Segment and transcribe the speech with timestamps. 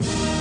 [0.00, 0.24] you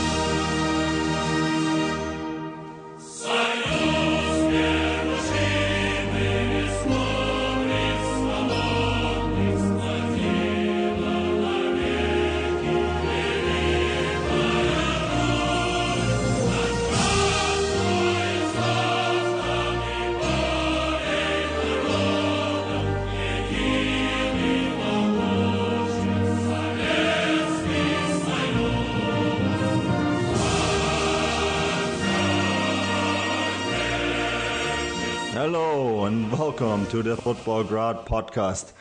[35.43, 38.71] Hello and welcome to the Futbolgrad podcast.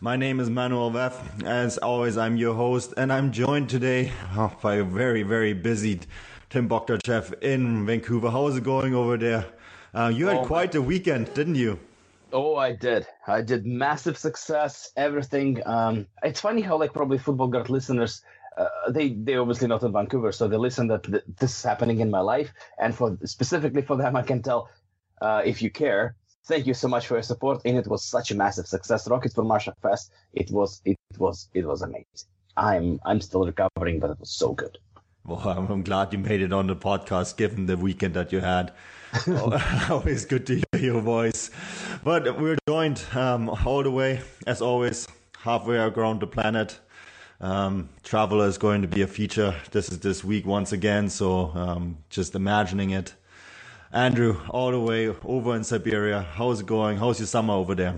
[0.00, 1.44] My name is Manuel Veth.
[1.44, 6.00] As always, I'm your host, and I'm joined today oh, by a very, very busy
[6.50, 8.30] Tim Bogdachev in Vancouver.
[8.30, 9.46] How's it going over there?
[9.94, 11.78] Uh, you had Oh, quite a weekend, didn't you?
[12.32, 13.06] Oh, I did.
[13.28, 14.90] I did massive success.
[14.96, 15.62] Everything.
[15.66, 18.22] Um, it's funny how like probably Futbolgrad listeners,
[18.56, 22.00] uh, they they obviously not in Vancouver, so they listen that th- this is happening
[22.00, 24.68] in my life, and for specifically for them, I can tell.
[25.20, 26.14] Uh, if you care,
[26.46, 27.62] thank you so much for your support.
[27.64, 29.08] And it was such a massive success.
[29.08, 30.12] Rocket for Marshall Fest.
[30.32, 32.28] It was it was it was amazing.
[32.56, 34.78] I'm I'm still recovering, but it was so good.
[35.24, 38.40] Well, I'm, I'm glad you made it on the podcast, given the weekend that you
[38.40, 38.72] had.
[39.90, 41.50] always good to hear your voice.
[42.02, 45.06] But we're joined um, all the way, as always,
[45.40, 46.78] halfway around the planet.
[47.40, 49.54] Um, Traveler is going to be a feature.
[49.70, 53.14] This is this week once again, so um, just imagining it.
[53.92, 56.20] Andrew, all the way over in Siberia.
[56.20, 56.98] How's it going?
[56.98, 57.94] How's your summer over there?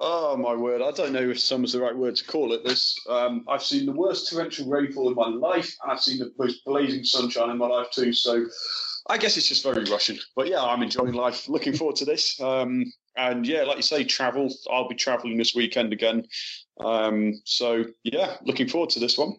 [0.00, 0.82] Oh my word!
[0.82, 2.64] I don't know if summer's the right word to call it.
[2.64, 6.32] This um, I've seen the worst torrential rainfall in my life, and I've seen the
[6.38, 8.12] most blazing sunshine in my life too.
[8.12, 8.46] So
[9.08, 10.18] I guess it's just very Russian.
[10.34, 11.48] But yeah, I'm enjoying life.
[11.48, 12.40] Looking forward to this.
[12.40, 14.48] Um, and yeah, like you say, travel.
[14.72, 16.26] I'll be traveling this weekend again.
[16.80, 19.34] Um, so yeah, looking forward to this one.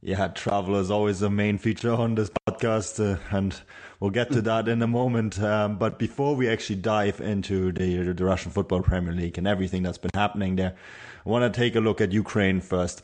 [0.00, 3.60] Yeah, travel is always the main feature on this podcast, uh, and
[4.00, 5.40] we'll get to that in a moment.
[5.40, 9.82] Um, but before we actually dive into the, the Russian Football Premier League and everything
[9.82, 10.76] that's been happening there,
[11.24, 13.02] I want to take a look at Ukraine first.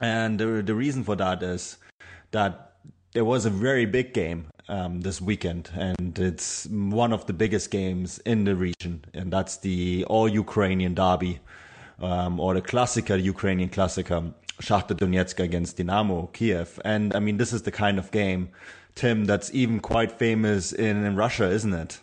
[0.00, 1.78] And the, the reason for that is
[2.32, 2.72] that
[3.12, 7.70] there was a very big game um, this weekend, and it's one of the biggest
[7.70, 11.40] games in the region, and that's the all Ukrainian derby,
[12.00, 16.78] um, or the classical Ukrainian Klassiker, Shakhtar Donetsk against Dynamo Kiev.
[16.84, 18.50] And I mean, this is the kind of game,
[18.96, 22.00] Tim, that's even quite famous in, in Russia, isn't it?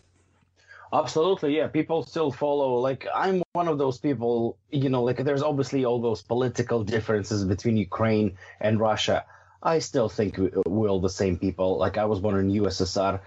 [0.94, 1.68] Absolutely, yeah.
[1.68, 2.76] People still follow.
[2.76, 4.58] Like I'm one of those people.
[4.70, 9.26] You know, like there's obviously all those political differences between Ukraine and Russia.
[9.64, 11.78] I still think we- we're all the same people.
[11.78, 13.20] Like I was born in USSR,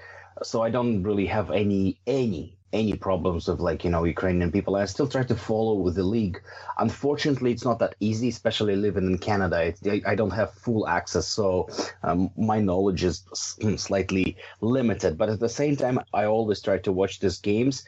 [0.45, 4.77] so I don't really have any any any problems of like you know Ukrainian people.
[4.77, 6.43] I still try to follow with the league.
[6.79, 9.75] Unfortunately, it's not that easy, especially living in Canada.
[10.07, 11.69] I don't have full access, so
[12.03, 13.25] um, my knowledge is
[13.77, 15.17] slightly limited.
[15.17, 17.85] But at the same time, I always try to watch these games.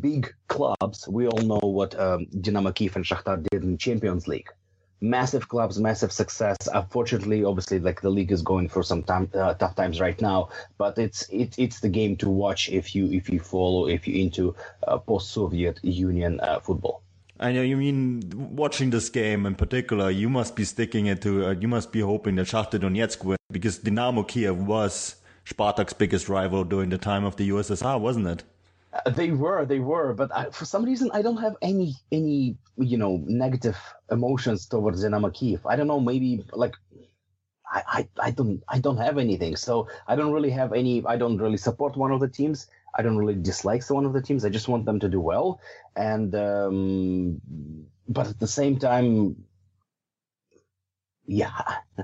[0.00, 4.48] Big clubs, we all know what um, Dynamo Kiev and Shakhtar did in Champions League
[5.02, 6.56] massive clubs, massive success.
[6.72, 10.48] Unfortunately, obviously, like the league is going through some time, uh, tough times right now.
[10.78, 14.22] But it's it, it's the game to watch if you if you follow if you
[14.22, 14.54] into
[14.86, 17.02] uh, post-Soviet Union uh, football.
[17.40, 18.22] I know you mean
[18.54, 20.10] watching this game in particular.
[20.10, 21.48] You must be sticking it to.
[21.48, 26.28] Uh, you must be hoping that Shakhtar Donetsk win because Dynamo Kiev was Spartak's biggest
[26.28, 28.44] rival during the time of the USSR, wasn't it?
[29.06, 32.98] They were, they were, but I, for some reason I don't have any any you
[32.98, 33.78] know negative
[34.10, 35.64] emotions towards Dynamo Kiev.
[35.66, 36.74] I don't know, maybe like
[37.66, 41.02] I, I I don't I don't have anything, so I don't really have any.
[41.06, 42.66] I don't really support one of the teams.
[42.94, 44.44] I don't really dislike one of the teams.
[44.44, 45.60] I just want them to do well,
[45.96, 47.40] and um,
[48.08, 49.36] but at the same time.
[51.24, 51.52] Yeah,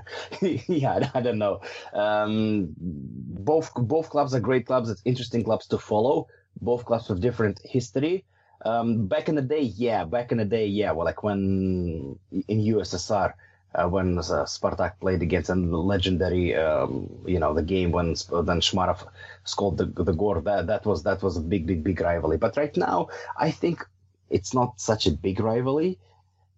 [0.41, 1.61] yeah, I don't know.
[1.93, 4.89] Um, both both clubs are great clubs.
[4.89, 6.27] It's interesting clubs to follow
[6.61, 8.25] both clubs with different history.
[8.65, 12.59] Um, back in the day, yeah, back in the day, yeah, well, like when in
[12.59, 13.33] USSR,
[13.75, 18.59] uh, when uh, Spartak played against a legendary, um, you know, the game when then
[18.61, 19.07] Shmarov
[19.43, 20.41] scored the the goal.
[20.41, 22.37] That that was that was a big, big, big rivalry.
[22.37, 23.85] But right now, I think
[24.29, 25.99] it's not such a big rivalry,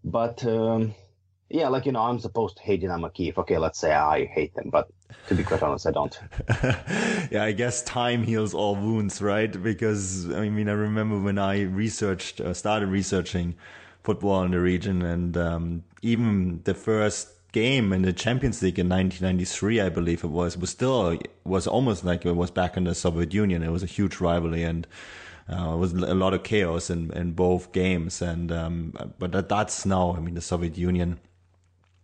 [0.04, 0.96] but um,
[1.54, 3.38] yeah, like you know, I'm supposed to hate Dynamo Kiev.
[3.40, 4.90] Okay, let's say I hate them, but
[5.28, 6.18] to be quite honest, I don't.
[7.32, 9.52] yeah, I guess time heals all wounds, right?
[9.62, 13.56] Because I mean, I remember when I researched, uh, started researching
[14.04, 18.88] football in the region, and um, even the first game in the Champions League in
[18.88, 22.96] 1993, I believe it was, was still was almost like it was back in the
[22.96, 23.62] Soviet Union.
[23.62, 24.88] It was a huge rivalry, and
[25.52, 28.22] uh, it was a lot of chaos in, in both games.
[28.22, 31.20] And um, but that, that's now, I mean, the Soviet Union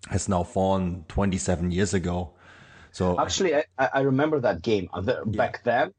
[0.09, 2.31] has now fallen 27 years ago.
[2.92, 5.94] So actually, I, I remember that game uh, back then.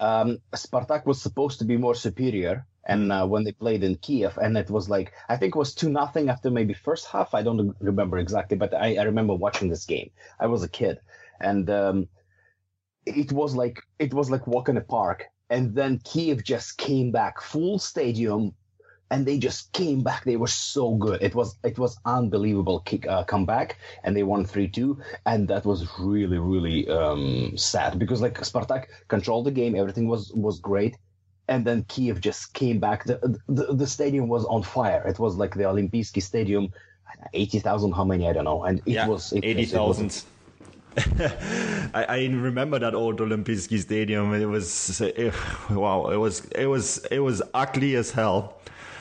[0.00, 4.38] Um, Spartak was supposed to be more superior, and uh, when they played in Kiev,
[4.38, 7.34] and it was like I think it was two nothing after maybe first half.
[7.34, 10.10] I don't remember exactly, but I, I remember watching this game.
[10.38, 10.98] I was a kid,
[11.40, 12.08] and um,
[13.06, 15.24] it was like it was like walk in a park.
[15.50, 18.54] And then Kiev just came back, full stadium,
[19.10, 20.24] and they just came back.
[20.24, 21.22] They were so good.
[21.22, 25.64] It was it was unbelievable kick uh, comeback, and they won three two, and that
[25.64, 30.96] was really really um, sad because like Spartak controlled the game, everything was was great,
[31.48, 33.04] and then Kiev just came back.
[33.04, 35.06] The the, the stadium was on fire.
[35.06, 36.72] It was like the Olympijski Stadium,
[37.34, 40.24] eighty thousand, how many I don't know, and it yeah, was it, eighty thousand.
[40.96, 44.32] I, I remember that old Olympijski Stadium.
[44.32, 45.34] It was it,
[45.70, 46.06] wow.
[46.10, 48.60] It was it was it was ugly as hell.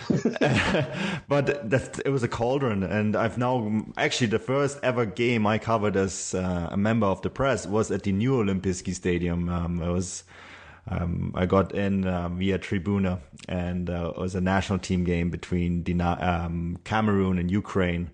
[1.27, 5.57] but that, it was a cauldron, and I've now actually the first ever game I
[5.57, 9.49] covered as uh, a member of the press was at the new Olympijski Stadium.
[9.49, 10.23] Um, it was
[10.87, 15.29] um, I got in uh, via Tribuna, and uh, it was a national team game
[15.29, 18.11] between um, Cameroon and Ukraine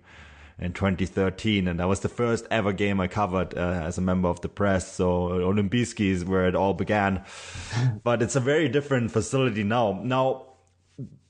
[0.60, 4.28] in 2013, and that was the first ever game I covered uh, as a member
[4.28, 4.92] of the press.
[4.92, 7.24] So Olympijski is where it all began,
[8.04, 10.00] but it's a very different facility now.
[10.04, 10.49] Now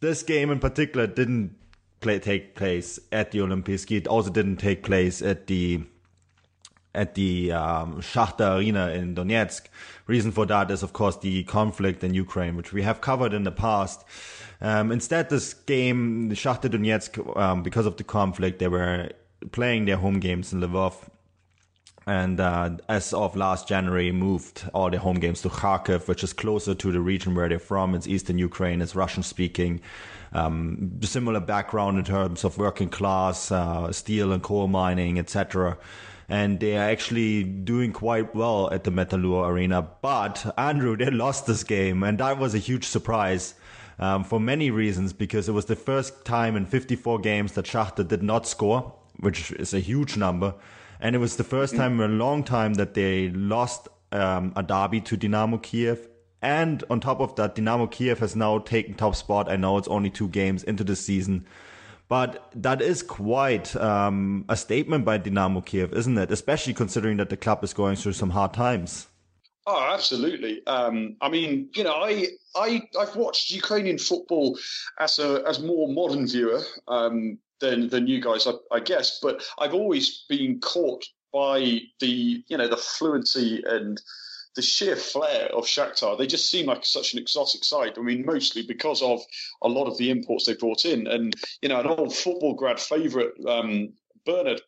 [0.00, 1.56] this game in particular didn't
[2.00, 3.99] play, take place at the Olympijski.
[3.99, 5.82] It also didn't take place at the
[6.93, 9.67] at the um, Shakhtar Arena in Donetsk.
[10.08, 13.44] Reason for that is, of course, the conflict in Ukraine, which we have covered in
[13.44, 14.05] the past.
[14.61, 19.11] Um, instead, this game, the Shakhtar Donetsk, um, because of the conflict, they were
[19.52, 21.08] playing their home games in Lvov.
[22.06, 26.32] And uh, as of last January, moved all their home games to Kharkiv, which is
[26.32, 27.94] closer to the region where they're from.
[27.94, 28.81] It's eastern Ukraine.
[28.81, 29.81] It's Russian speaking.
[30.32, 35.76] Um, similar background in terms of working class, uh, steel and coal mining, etc
[36.31, 39.82] and they are actually doing quite well at the Metalurh Arena.
[40.00, 43.55] But Andrew, they lost this game, and that was a huge surprise.
[43.99, 48.06] Um, for many reasons, because it was the first time in 54 games that Shakhtar
[48.06, 50.55] did not score, which is a huge number,
[51.00, 51.76] and it was the 1st mm-hmm.
[51.76, 56.08] time in a long time that they lost um, a derby to Dynamo Kiev.
[56.43, 59.50] And on top of that, Dynamo Kiev has now taken top spot.
[59.50, 61.47] I know it's only two games into the season,
[62.08, 66.31] but that is quite um, a statement by Dynamo Kiev, isn't it?
[66.31, 69.06] Especially considering that the club is going through some hard times.
[69.67, 70.67] Oh, absolutely.
[70.67, 74.58] Um, I mean, you know, I I I've watched Ukrainian football
[74.99, 79.19] as a as more modern viewer um, than than you guys, I, I, guess.
[79.21, 84.01] But I've always been caught by the you know the fluency and
[84.57, 87.97] the sheer flair of Shakhtar, they just seem like such an exotic side.
[87.97, 89.21] I mean, mostly because of
[89.62, 93.33] a lot of the imports they brought in, and you know, an old Futbolgrad favourite,
[93.47, 93.93] um,
[94.27, 94.61] Bernard.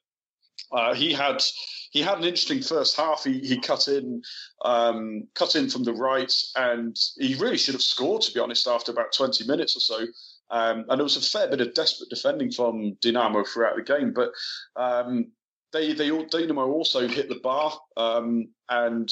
[0.70, 1.42] Uh, he had
[1.90, 3.24] he had an interesting first half.
[3.24, 4.22] He he cut in
[4.64, 8.22] um, cut in from the right, and he really should have scored.
[8.22, 10.06] To be honest, after about twenty minutes or so.
[10.50, 14.12] Um, and there was a fair bit of desperate defending from Dinamo throughout the game,
[14.12, 14.32] but
[14.76, 15.32] um,
[15.72, 19.08] they they Dinamo also hit the bar, um, and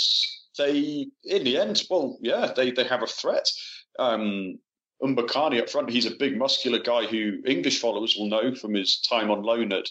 [0.59, 3.49] they, in the end, well, yeah, they, they have a threat.
[3.99, 4.59] Um,
[5.03, 9.01] Mbokani up front, he's a big muscular guy who English followers will know from his
[9.01, 9.89] time on loan at,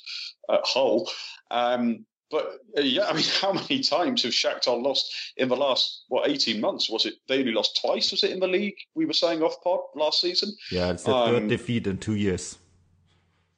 [0.51, 1.09] at Hull.
[1.49, 6.05] Um, but uh, yeah, I mean, how many times have Shakhtar lost in the last
[6.07, 6.89] what eighteen months?
[6.89, 8.11] Was it they only lost twice?
[8.11, 8.77] Was it in the league?
[8.95, 10.53] We were saying off pod last season.
[10.71, 12.57] Yeah, it's the um, third defeat in two years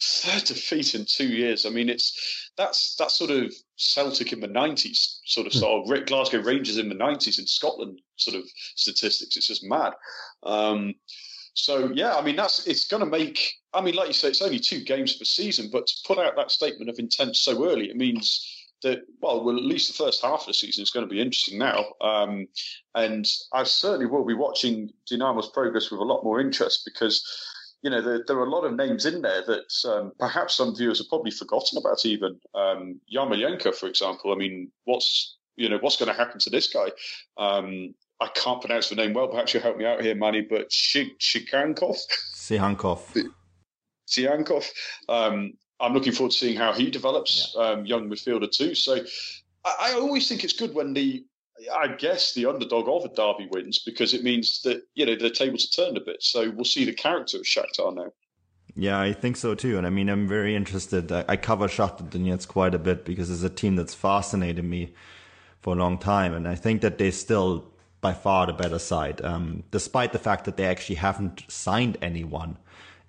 [0.01, 1.65] third defeat in two years.
[1.65, 6.05] I mean, it's that's that sort of Celtic in the nineties, sort of sort of
[6.07, 8.43] Glasgow Rangers in the nineties in Scotland, sort of
[8.75, 9.37] statistics.
[9.37, 9.93] It's just mad.
[10.43, 10.95] Um,
[11.53, 13.53] so yeah, I mean that's it's going to make.
[13.73, 16.35] I mean, like you say, it's only two games per season, but to put out
[16.35, 20.21] that statement of intent so early, it means that well, well, at least the first
[20.21, 21.85] half of the season is going to be interesting now.
[22.01, 22.47] Um,
[22.95, 27.23] and I certainly will be watching Dynamo's progress with a lot more interest because
[27.81, 30.75] you know, there, there, are a lot of names in there that um, perhaps some
[30.75, 32.05] viewers have probably forgotten about.
[32.05, 34.31] Even um, Yarmolenko, for example.
[34.31, 36.89] I mean, what's you know what's going to happen to this guy?
[37.37, 39.27] Um, I can't pronounce the name well.
[39.27, 40.41] Perhaps you'll help me out here, Manny.
[40.41, 41.97] But Shikankov,
[42.35, 43.27] Sihankov,
[44.07, 44.69] Sihankov.
[45.09, 47.63] Um, I'm looking forward to seeing how he develops, yeah.
[47.63, 48.75] um, young midfielder too.
[48.75, 49.03] So
[49.65, 51.25] I, I, always think it's good when the,
[51.73, 55.29] I guess the underdog of a derby wins because it means that you know the
[55.29, 56.21] tables are turned a bit.
[56.21, 58.11] So we'll see the character of Shakhtar now.
[58.75, 59.77] Yeah, I think so too.
[59.77, 61.11] And I mean, I'm very interested.
[61.11, 64.93] I, I cover Shakhtar Donetsk quite a bit because it's a team that's fascinated me
[65.61, 66.33] for a long time.
[66.33, 70.45] And I think that they're still by far the better side, um, despite the fact
[70.45, 72.57] that they actually haven't signed anyone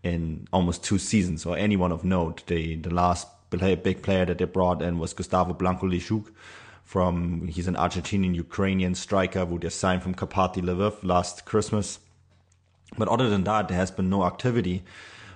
[0.03, 2.45] in almost two seasons or anyone of note.
[2.47, 6.29] The, the last big player that they brought in was Gustavo Blanco Leschuk
[6.85, 11.99] from, he's an Argentinian Ukrainian striker who they signed from Karpaty Lviv last Christmas.
[12.99, 14.83] But other than that, there has been no activity.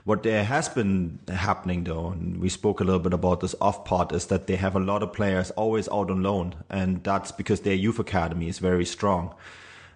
[0.04, 3.84] What there has been happening though, and we spoke a little bit about this off
[3.84, 7.32] part, is that they have a lot of players always out on loan, and that's
[7.32, 9.34] because their youth academy is very strong.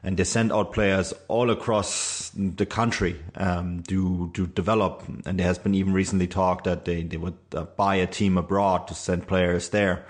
[0.02, 5.02] And they send out players all across the country um, to to develop.
[5.26, 8.38] And there has been even recently talk that they, they would uh, buy a team
[8.38, 10.07] abroad to send players there.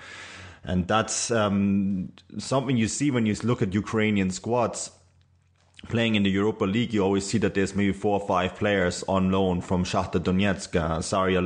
[0.63, 4.91] And that's um, something you see when you look at Ukrainian squads
[5.89, 9.03] playing in the Europa League, you always see that there's maybe four or five players
[9.09, 11.41] on loan from Shakhtar Donetsk, uh, Zorya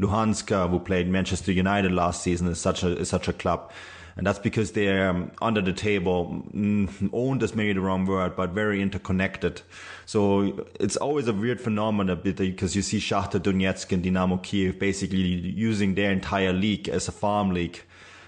[0.00, 3.70] Luhansk, who played Manchester United last season, is such a is such a club.
[4.18, 8.34] And that's because they're um, under the table, mm, owned is maybe the wrong word,
[8.34, 9.62] but very interconnected.
[10.06, 15.18] So it's always a weird phenomenon because you see Shakhtar Donetsk and Dynamo Kiev basically
[15.18, 17.80] using their entire league as a farm league,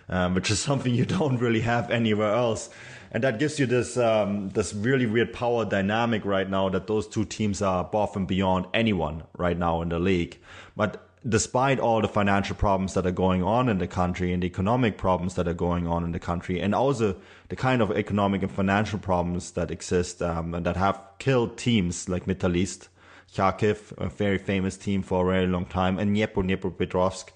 [0.08, 2.70] um, which is something you don't really have anywhere else
[3.12, 7.08] and that gives you this um, this really weird power dynamic right now that those
[7.08, 10.38] two teams are above and beyond anyone right now in the league.
[10.76, 14.46] But despite all the financial problems that are going on in the country and the
[14.46, 17.16] economic problems that are going on in the country, and also
[17.48, 22.08] the kind of economic and financial problems that exist um, and that have killed teams
[22.08, 22.88] like Metalist,
[23.34, 27.28] Kharkiv, a very famous team for a very long time, and Dnipro Dnipropetrovsk.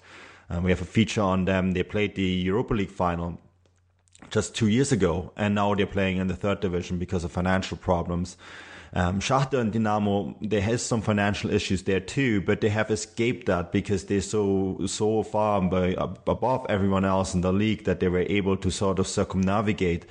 [0.49, 1.71] Um, we have a feature on them.
[1.71, 3.39] They played the Europa League final
[4.29, 7.77] just two years ago, and now they're playing in the third division because of financial
[7.77, 8.37] problems.
[8.97, 13.47] Um, Shakhtar and Dinamo, there has some financial issues there too, but they have escaped
[13.47, 18.07] that because they're so so far by, above everyone else in the league that they
[18.07, 20.05] were able to sort of circumnavigate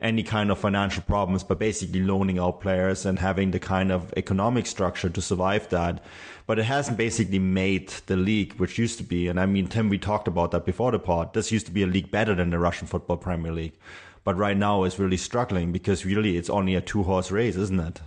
[0.00, 4.14] any kind of financial problems, but basically loaning out players and having the kind of
[4.16, 6.02] economic structure to survive that.
[6.46, 9.88] But it hasn't basically made the league, which used to be, and I mean, Tim,
[9.88, 11.34] we talked about that before the pod.
[11.34, 13.76] This used to be a league better than the Russian Football Premier League.
[14.22, 17.80] But right now it's really struggling because really it's only a two horse race, isn't
[17.80, 18.00] it?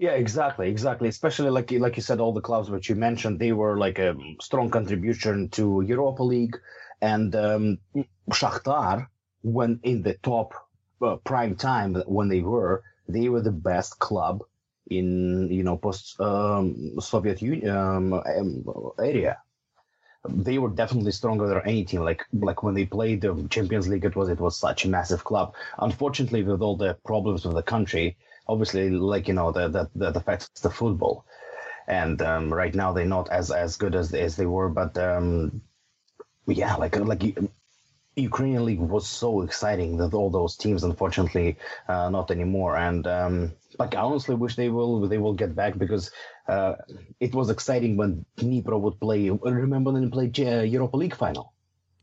[0.00, 1.08] Yeah, exactly, exactly.
[1.08, 4.16] Especially like like you said, all the clubs which you mentioned, they were like a
[4.40, 6.56] strong contribution to Europa League,
[7.02, 7.78] and um,
[8.30, 9.08] Shakhtar,
[9.42, 10.54] when in the top
[11.02, 14.42] uh, prime time when they were, they were the best club
[14.90, 18.64] in you know post um, Soviet Union um, um,
[18.98, 19.38] area.
[20.30, 22.00] They were definitely stronger than any team.
[22.02, 25.24] Like like when they played the Champions League, it was it was such a massive
[25.24, 25.54] club.
[25.78, 28.16] Unfortunately, with all the problems of the country,
[28.50, 31.24] obviously, like you know that that that affects the football.
[31.86, 35.62] And um, right now they're not as as good as as they were, but um,
[36.46, 37.22] yeah, like like
[38.16, 41.56] Ukrainian league was so exciting that all those teams, unfortunately,
[41.88, 42.76] uh, not anymore.
[42.76, 46.10] And um, like I honestly wish they will they will get back because
[46.48, 46.74] uh,
[47.20, 49.30] it was exciting when Dnipro would play.
[49.30, 51.54] Remember when they played uh, Europa League final?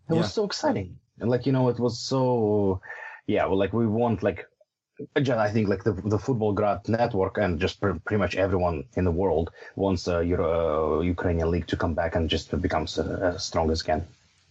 [0.09, 0.21] It yeah.
[0.21, 2.81] was so exciting, and like you know, it was so
[3.27, 3.45] yeah.
[3.45, 4.45] Well, like we want like
[5.15, 9.11] I think like the the Futbolgrad network and just pr- pretty much everyone in the
[9.11, 13.69] world wants uh, Euro, uh, Ukrainian league to come back and just become uh, strong
[13.71, 14.07] as again.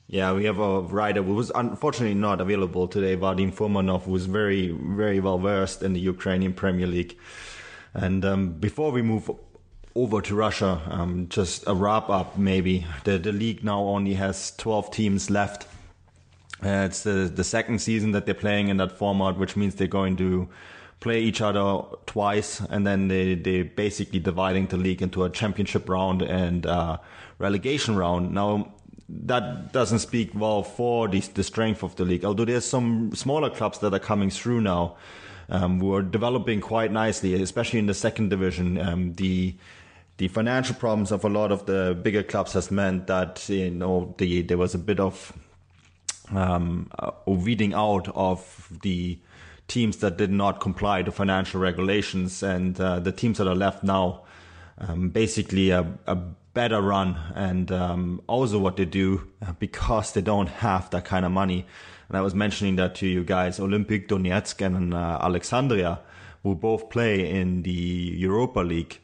[0.09, 4.27] Yeah, we have a writer who was unfortunately not available today, Vadim Furmanov, who was
[4.27, 7.17] very, very well versed in the Ukrainian Premier League.
[7.93, 9.29] And um, before we move
[9.97, 12.87] over to Russia, um, just a wrap up maybe.
[13.03, 15.67] The, the league now only has 12 teams left.
[16.65, 19.87] Uh, it's the, the second season that they're playing in that format, which means they're
[19.87, 20.49] going to
[21.01, 25.89] play each other twice, and then they they basically dividing the league into a championship
[25.89, 26.97] round and uh,
[27.39, 28.33] relegation round.
[28.33, 28.73] Now
[29.09, 32.25] that doesn't speak well for the, the strength of the league.
[32.25, 34.97] Although there's some smaller clubs that are coming through now,
[35.49, 38.79] um, who are developing quite nicely, especially in the second division.
[38.79, 39.55] Um, the
[40.19, 44.15] the financial problems of a lot of the bigger clubs has meant that you know
[44.19, 45.33] the, there was a bit of
[46.35, 49.19] um, a weeding out of the
[49.69, 53.83] teams that did not comply to financial regulations, and uh, the teams that are left
[53.83, 54.23] now,
[54.79, 56.17] um, basically a, a
[56.57, 61.27] better run and um, also what they do uh, because they don't have that kind
[61.27, 61.67] of money.
[62.09, 66.01] And I was mentioning that to you guys, Olimpik Donetsk and uh, Alexandria,
[66.43, 69.01] will both play in the Europa League,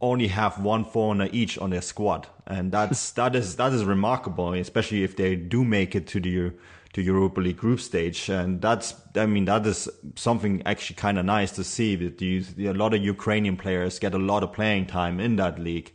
[0.00, 4.52] only have one foreigner each on their squad, and that's that is that is remarkable,
[4.54, 6.52] especially if they do make it to the
[6.94, 11.24] to Europa League group stage, and that's I mean that is something actually kind of
[11.24, 14.86] nice to see that you, a lot of Ukrainian players get a lot of playing
[14.86, 15.92] time in that league.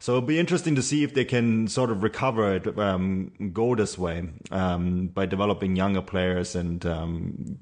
[0.00, 3.74] So it'll be interesting to see if they can sort of recover it, um, go
[3.74, 7.58] this way um, by developing younger players and um,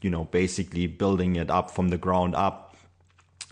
[0.00, 2.71] you know basically building it up from the ground up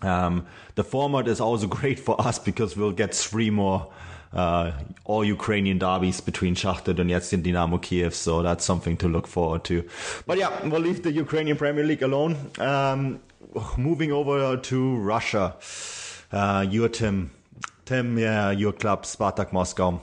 [0.03, 3.91] um, the format is also great for us because we'll get three more
[4.33, 4.73] uh,
[5.05, 9.65] all Ukrainian derbies between Shakhtar Donetsk and Dynamo Kiev, so that's something to look forward
[9.65, 9.89] to.
[10.27, 12.37] But yeah, we'll leave the Ukrainian Premier League alone.
[12.59, 13.21] Um,
[13.77, 15.57] moving over to Russia,
[16.33, 17.31] uh, your Tim,
[17.85, 20.01] Tim, yeah, your club Spartak Moscow.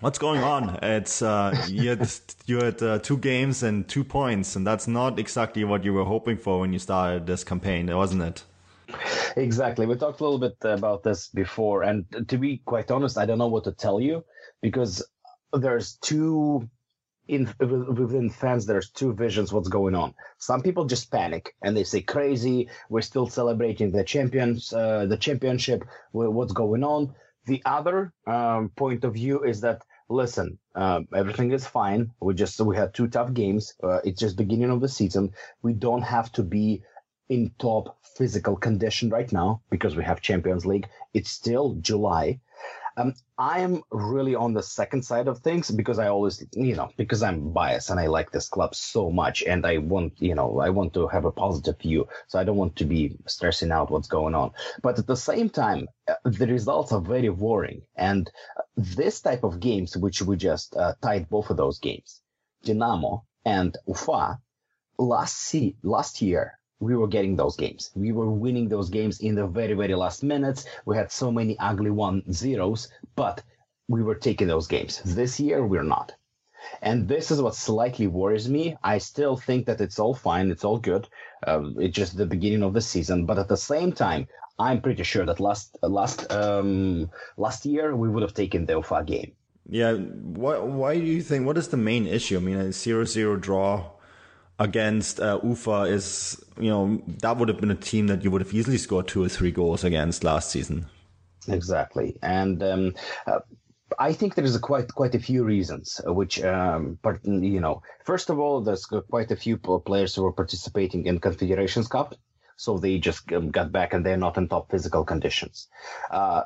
[0.00, 0.78] What's going on?
[0.82, 2.10] It's uh, you had,
[2.46, 6.04] you had uh, two games and two points, and that's not exactly what you were
[6.04, 8.44] hoping for when you started this campaign, wasn't it?
[9.36, 9.86] Exactly.
[9.86, 13.38] We talked a little bit about this before, and to be quite honest, I don't
[13.38, 14.24] know what to tell you
[14.60, 15.02] because
[15.52, 16.68] there's two
[17.28, 18.66] in within fans.
[18.66, 19.52] There's two visions.
[19.52, 20.14] What's going on?
[20.38, 22.68] Some people just panic and they say, "Crazy!
[22.90, 25.84] We're still celebrating the champions, uh, the championship.
[26.12, 27.14] What's going on?"
[27.46, 32.10] The other um, point of view is that listen, um, everything is fine.
[32.20, 33.74] We just we had two tough games.
[33.82, 35.32] Uh, it's just beginning of the season.
[35.62, 36.82] We don't have to be
[37.32, 40.86] in top physical condition right now because we have Champions League.
[41.14, 42.40] It's still July.
[42.98, 47.22] Um, I'm really on the second side of things because I always, you know, because
[47.22, 50.68] I'm biased and I like this club so much and I want, you know, I
[50.68, 52.06] want to have a positive view.
[52.28, 54.50] So I don't want to be stressing out what's going on.
[54.82, 57.80] But at the same time, uh, the results are very worrying.
[57.96, 58.30] And
[58.76, 62.20] this type of games, which we just uh, tied both of those games,
[62.62, 64.38] Dynamo and Ufa,
[64.98, 67.90] last see, last year we were getting those games.
[67.94, 70.66] We were winning those games in the very, very last minutes.
[70.84, 73.40] We had so many ugly one zeros, but
[73.88, 75.00] we were taking those games.
[75.04, 76.12] This year, we're not.
[76.80, 78.76] And this is what slightly worries me.
[78.82, 80.50] I still think that it's all fine.
[80.50, 81.08] It's all good.
[81.46, 83.26] Um, it's just the beginning of the season.
[83.26, 84.26] But at the same time,
[84.58, 89.04] I'm pretty sure that last last um, last year we would have taken the Ufa
[89.04, 89.32] game.
[89.68, 89.94] Yeah.
[89.94, 91.46] Why, why do you think?
[91.46, 92.36] What is the main issue?
[92.36, 93.90] I mean, a zero-zero draw
[94.58, 98.40] against uh, Ufa is, you know, that would have been a team that you would
[98.40, 100.86] have easily scored two or three goals against last season.
[101.48, 102.94] Exactly, and um,
[103.26, 103.40] uh,
[103.98, 107.82] I think there's a quite quite a few reasons, uh, which, um, but you know,
[108.04, 112.14] first of all, there's quite a few players who are participating in Confederations Cup,
[112.56, 115.68] so they just um, got back and they're not in top physical conditions.
[116.10, 116.42] Uh,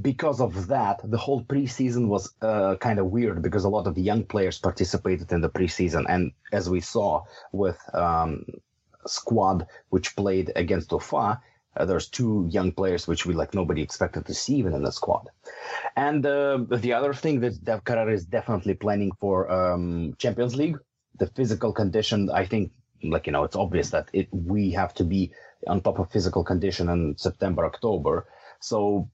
[0.00, 3.98] because of that, the whole preseason was uh, kind of weird because a lot of
[3.98, 8.44] young players participated in the preseason, and as we saw with um,
[9.06, 11.40] squad which played against Ufa,
[11.76, 14.92] uh, there's two young players which we like nobody expected to see even in the
[14.92, 15.28] squad.
[15.96, 20.78] And uh, the other thing that Dev is definitely planning for um, Champions League,
[21.18, 22.30] the physical condition.
[22.30, 25.32] I think, like you know, it's obvious that it we have to be
[25.66, 28.26] on top of physical condition in September, October.
[28.60, 29.08] So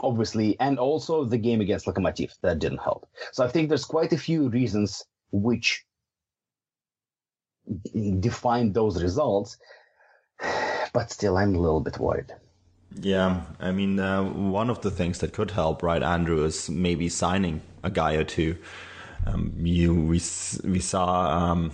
[0.00, 3.08] obviously, and also the game against Lokomotiv that didn't help.
[3.32, 5.84] So I think there's quite a few reasons which
[8.20, 9.58] define those results,
[10.92, 12.32] but still, I'm a little bit worried.
[13.00, 17.08] Yeah, I mean, uh, one of the things that could help, right, Andrew, is maybe
[17.08, 18.56] signing a guy or two.
[19.26, 20.20] Um, you we
[20.64, 21.50] we saw.
[21.50, 21.72] Um,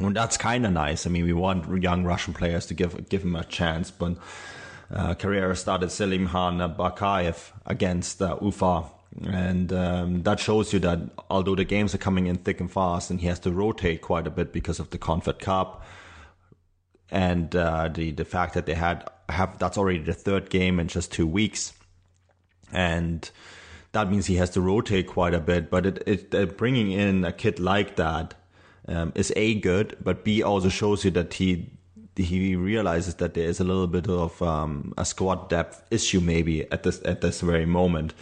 [0.00, 1.06] well, that's kind of nice.
[1.06, 4.16] I mean, we want young Russian players to give give him a chance, but
[4.90, 5.14] uh,
[5.54, 8.84] started Zelimkhan Bakayev against uh, Ufa.
[9.24, 10.98] And um, that shows you that
[11.30, 14.26] although the games are coming in thick and fast, and he has to rotate quite
[14.26, 15.84] a bit because of the Confed Cup,
[17.10, 20.88] and uh, the the fact that they had have that's already the third game in
[20.88, 21.72] just two weeks,
[22.72, 23.30] and
[23.92, 25.70] that means he has to rotate quite a bit.
[25.70, 28.34] But it, it uh, bringing in a kid like that
[28.86, 31.70] um, is a good, but b also shows you that he
[32.16, 36.70] he realizes that there is a little bit of um, a squad depth issue maybe
[36.72, 38.14] at this at this very moment,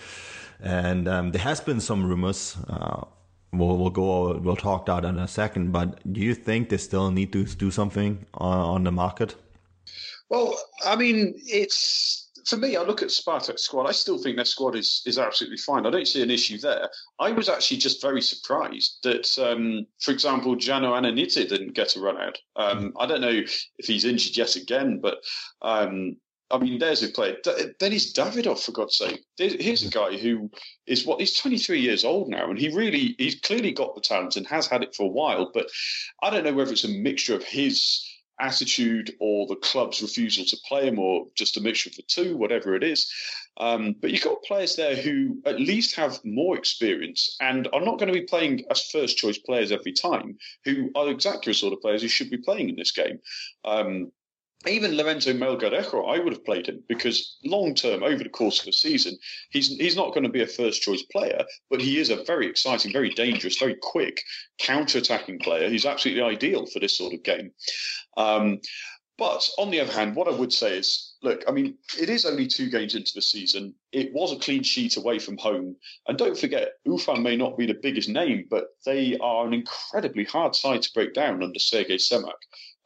[0.61, 2.57] and um, there has been some rumors.
[2.69, 3.05] Uh,
[3.53, 5.73] we'll we'll go we'll talk that in a second.
[5.73, 9.37] But do you think they still need to do something on, on the market?
[10.29, 13.89] Well, I mean, it's for me, I look at Spartak squad.
[13.89, 15.87] I still think their squad is is absolutely fine.
[15.87, 16.89] I don't see an issue there.
[17.19, 22.01] I was actually just very surprised that, um, for example, Jano Ananidze didn't get a
[22.01, 22.39] run out.
[22.57, 23.43] Um, I don't know
[23.79, 25.19] if he's injured yet again, but
[25.63, 26.17] um,
[26.51, 27.37] I mean, there's a player.
[27.81, 29.25] Then he's Davydov, for God's sake.
[29.39, 30.51] Here's a guy who
[30.87, 34.37] is what he's 23 years old now, and he really he's clearly got the talent
[34.37, 35.51] and has had it for a while.
[35.53, 35.67] But
[36.23, 38.07] I don't know whether it's a mixture of his
[38.40, 42.37] attitude or the club's refusal to play him or just a mixture of the two,
[42.37, 43.12] whatever it is.
[43.59, 47.99] Um, but you've got players there who at least have more experience and are not
[47.99, 51.73] going to be playing as first choice players every time, who are exactly the sort
[51.73, 53.20] of players who should be playing in this game.
[53.64, 54.11] Um,
[54.66, 58.66] even Lorenzo Melgarejo, I would have played him because long term, over the course of
[58.66, 59.16] the season,
[59.50, 62.46] he's he's not going to be a first choice player, but he is a very
[62.46, 64.22] exciting, very dangerous, very quick
[64.59, 65.68] counter attacking player.
[65.68, 67.50] He's absolutely ideal for this sort of game.
[68.16, 68.61] Um,
[69.16, 72.24] but on the other hand, what I would say is, look, I mean, it is
[72.24, 73.74] only two games into the season.
[73.92, 75.77] It was a clean sheet away from home.
[76.09, 80.24] And don't forget, Ufan may not be the biggest name, but they are an incredibly
[80.24, 82.33] hard side to break down under Sergei Semak.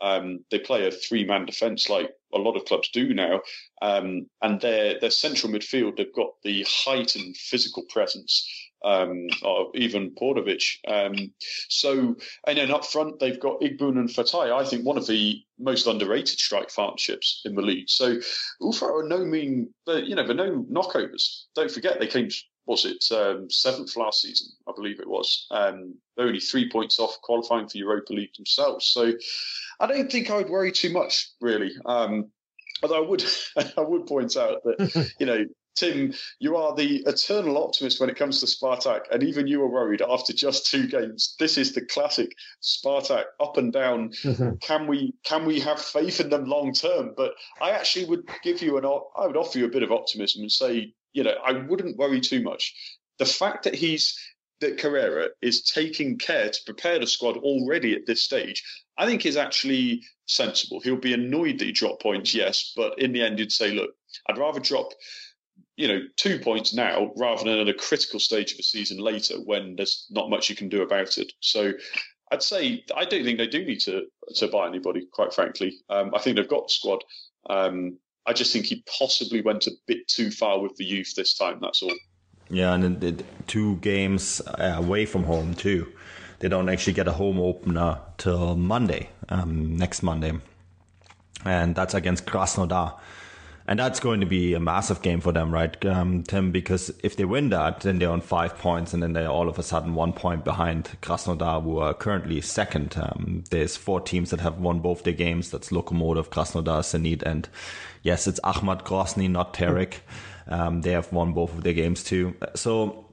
[0.00, 3.40] Um, they play a three-man defence like a lot of clubs do now,
[3.82, 8.46] um, and their their central midfield they've got the height and physical presence
[8.84, 10.76] um, of even Paurević.
[10.87, 11.32] Um,
[11.68, 14.52] so, and then up front they've got Igboun and Fatai.
[14.52, 17.88] I think one of the most underrated strike partnerships in the league.
[17.88, 18.18] So,
[18.61, 21.44] Ufa are no mean, you know, they're no knockovers.
[21.54, 22.28] Don't forget they came
[22.68, 24.48] was it um, seventh last season?
[24.68, 25.46] I believe it was.
[25.50, 28.87] Um, they're only three points off qualifying for Europa League themselves.
[28.87, 29.14] So
[29.81, 31.72] I don't think I would worry too much, really.
[31.87, 32.31] Um,
[32.83, 33.24] although I would,
[33.57, 38.16] I would point out that you know, Tim, you are the eternal optimist when it
[38.16, 41.37] comes to Spartak, and even you were worried after just two games.
[41.38, 44.12] This is the classic Spartak up and down.
[44.61, 47.14] Can we can we have faith in them long term?
[47.16, 50.42] But I actually would give you an I would offer you a bit of optimism
[50.42, 52.72] and say, you know, I wouldn't worry too much.
[53.18, 54.16] The fact that he's
[54.61, 58.62] that Carrera is taking care to prepare the squad already at this stage,
[58.96, 60.81] I think is actually sensible.
[60.81, 63.90] He'll be annoyed that he dropped points, yes, but in the end, he'd say, look,
[64.28, 64.92] I'd rather drop,
[65.76, 69.35] you know, two points now rather than at a critical stage of the season later
[69.44, 71.33] when there's not much you can do about it.
[71.40, 71.72] So
[72.31, 75.81] I'd say I don't think they do need to to buy anybody, quite frankly.
[75.88, 77.02] Um, I think they've got the squad.
[77.50, 81.32] Um, I just think he possibly went a bit too far with the youth this
[81.32, 81.60] time.
[81.62, 81.94] That's all.
[82.50, 85.90] Yeah, and the two games uh, away from home too.
[86.40, 90.32] They don't actually get a home opener till Monday, um, next Monday,
[91.44, 93.00] and that's against Krasnodar.
[93.68, 96.52] And that's going to be a massive game for them, right, um, Tim?
[96.52, 99.59] Because if they win that, then they're on five points, and then they're all of
[99.59, 102.96] a sudden one point behind Krasnodar, who are currently second.
[102.96, 105.50] Um, there's four teams that have won both their games.
[105.50, 107.46] That's Lokomotiv, Krasnodar, Zenit, and
[108.02, 109.96] yes, it's Akhmat Grozny, not Terek.
[110.46, 112.37] Um, they have won both of their games too.
[112.54, 113.04] So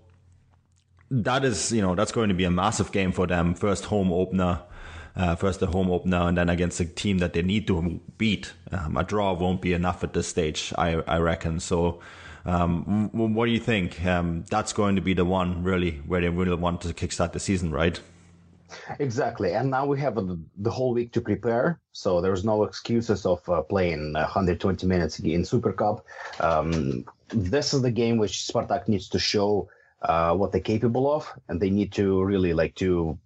[1.11, 3.55] that is, you know, that's going to be a massive game for them.
[3.55, 4.61] First home opener,
[5.15, 8.53] uh, first the home opener, and then against a team that they need to beat.
[8.71, 11.59] Um, a draw won't be enough at this stage, I, I reckon.
[11.59, 11.99] So,
[12.45, 14.03] um, what do you think?
[14.05, 17.39] Um, that's going to be the one really where they really want to kickstart the
[17.39, 17.99] season, right?
[18.99, 20.15] Exactly, and now we have
[20.57, 25.45] the whole week to prepare, so there's no excuses of uh, playing 120 minutes in
[25.45, 26.05] Super Cup.
[26.39, 29.69] Um, this is the game which Spartak needs to show
[30.01, 33.17] uh, what they're capable of, and they need to really like to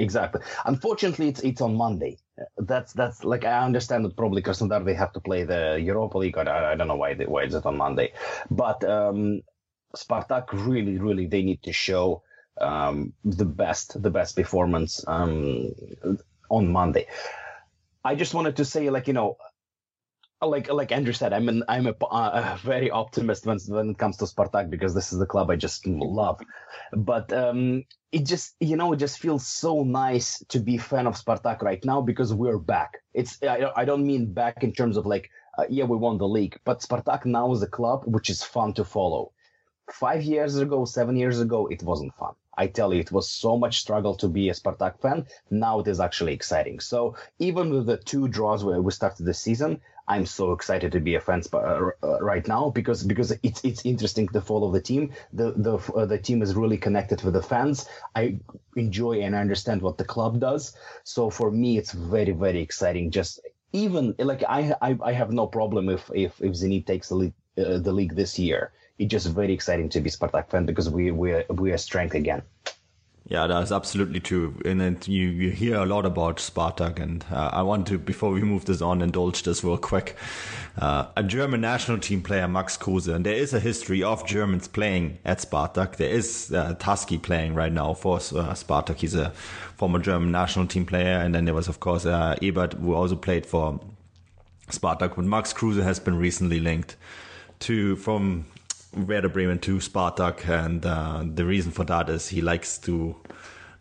[0.00, 0.40] exactly.
[0.64, 2.18] Unfortunately, it's it's on Monday.
[2.58, 6.38] That's that's like I understand that probably Krasnodar they have to play the Europa League.
[6.38, 8.12] I, I don't know why they, why is it on Monday,
[8.50, 9.42] but um,
[9.96, 12.22] Spartak really really they need to show
[12.60, 15.72] um, the best the best performance um,
[16.48, 17.06] on Monday.
[18.04, 19.36] I just wanted to say like you know
[20.46, 24.24] like like Andrew said, I'm an I'm a, very optimist when when it comes to
[24.24, 26.40] Spartak because this is the club I just love.
[26.92, 31.06] But um, it just you know it just feels so nice to be a fan
[31.06, 32.98] of Spartak right now because we're back.
[33.12, 36.28] It's I, I don't mean back in terms of like uh, yeah we won the
[36.28, 39.32] league, but Spartak now is a club which is fun to follow.
[39.92, 42.34] Five years ago, seven years ago, it wasn't fun.
[42.56, 45.26] I tell you, it was so much struggle to be a Spartak fan.
[45.50, 46.80] Now it is actually exciting.
[46.80, 51.00] So even with the two draws where we started the season, I'm so excited to
[51.00, 51.56] be a fan uh,
[52.02, 55.12] uh, right now because because it's it's interesting to follow the team.
[55.32, 57.88] The the uh, the team is really connected with the fans.
[58.16, 58.40] I
[58.74, 60.76] enjoy and understand what the club does.
[61.04, 63.12] So for me, it's very very exciting.
[63.12, 63.40] Just
[63.72, 67.34] even like I I, I have no problem if if if Zenit takes the league,
[67.56, 71.10] uh, the league this year it's just very exciting to be Spartak fan because we
[71.10, 72.42] we we are strength again.
[73.30, 74.60] Yeah, that's absolutely true.
[74.64, 78.32] And then you, you hear a lot about Spartak, and uh, I want to, before
[78.32, 80.16] we move this on, indulge this real quick.
[80.76, 84.66] Uh, a German national team player, Max Kruse, and there is a history of Germans
[84.66, 85.94] playing at Spartak.
[85.94, 88.96] There is uh, Tasci playing right now for uh, Spartak.
[88.96, 89.30] He's a
[89.76, 91.20] former German national team player.
[91.20, 93.78] And then there was, of course, uh, Ebert, who also played for
[94.70, 95.14] Spartak.
[95.14, 96.96] But Max Kruse has been recently linked
[97.60, 98.46] to from
[98.96, 103.16] Werder Bremen to Spartak, and uh, the reason for that is he likes to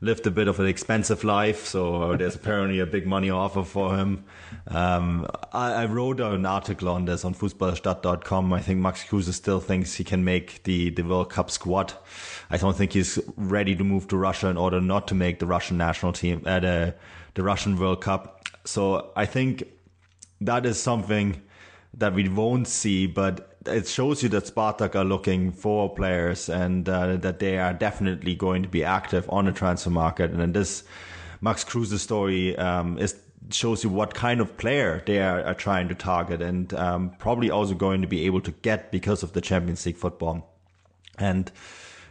[0.02, 3.98] lived a bit of an expensive life, so there's apparently a big money offer for
[3.98, 4.24] him.
[4.68, 8.54] Um, I, I, wrote an article on this on Futbolgrad.com.
[8.54, 11.94] I think Max Kruse still thinks he can make the, the World Cup squad.
[12.50, 15.48] I don't think he's ready to move to Russia in order not to make the
[15.48, 16.96] Russian national team at uh, the,
[17.34, 18.48] the Russian World Cup.
[18.64, 19.64] So I think
[20.40, 21.42] that is something
[21.96, 26.88] that we won't see, but it shows you that Spartak are looking for players and
[26.88, 30.32] uh, that they are definitely going to be active on the transfer market.
[30.32, 30.84] And this
[31.42, 33.16] Max Kruse story um, is
[33.52, 37.50] shows you what kind of player they are, are trying to target and um, probably
[37.50, 40.56] also going to be able to get because of the Champions League football.
[41.18, 41.52] And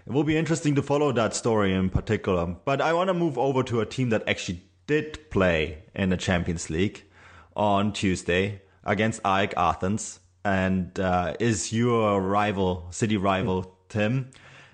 [0.06, 2.46] it will be interesting to follow that story in particular.
[2.46, 6.16] But I want to move over to a team that actually did play in the
[6.16, 7.04] Champions League
[7.54, 14.30] on Tuesday against AEK Athens and uh, is your rival, city rival, Tim.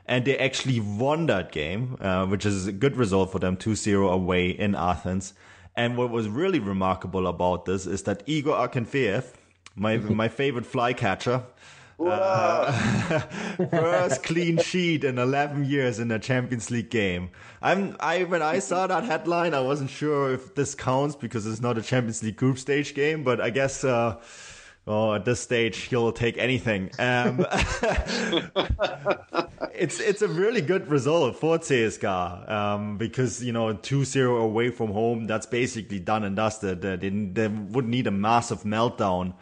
[0.06, 3.74] And they actually won that game, uh, which is a good result for them 2
[3.74, 5.32] 0 away in Athens.
[5.76, 9.24] And what was really remarkable about this is that Igor Akinfeev,
[9.74, 11.42] my, my favorite flycatcher,
[11.98, 13.18] uh,
[13.70, 17.30] first clean sheet in 11 years in a Champions League game.
[17.62, 21.60] I'm I when I saw that headline, I wasn't sure if this counts because it's
[21.60, 24.20] not a Champions League group stage game, but I guess uh,
[24.86, 26.90] oh, at this stage he'll take anything.
[26.98, 27.46] Um,
[29.74, 34.92] it's it's a really good result for CSKA um, because you know 2-0 away from
[34.92, 35.26] home.
[35.26, 36.82] That's basically done and dusted.
[36.82, 39.34] they, they would need a massive meltdown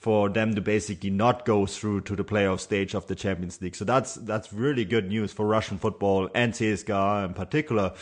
[0.00, 3.76] for them to basically not go through to the playoff stage of the Champions League.
[3.76, 7.92] So that's that's really good news for Russian football and CSKA in particular.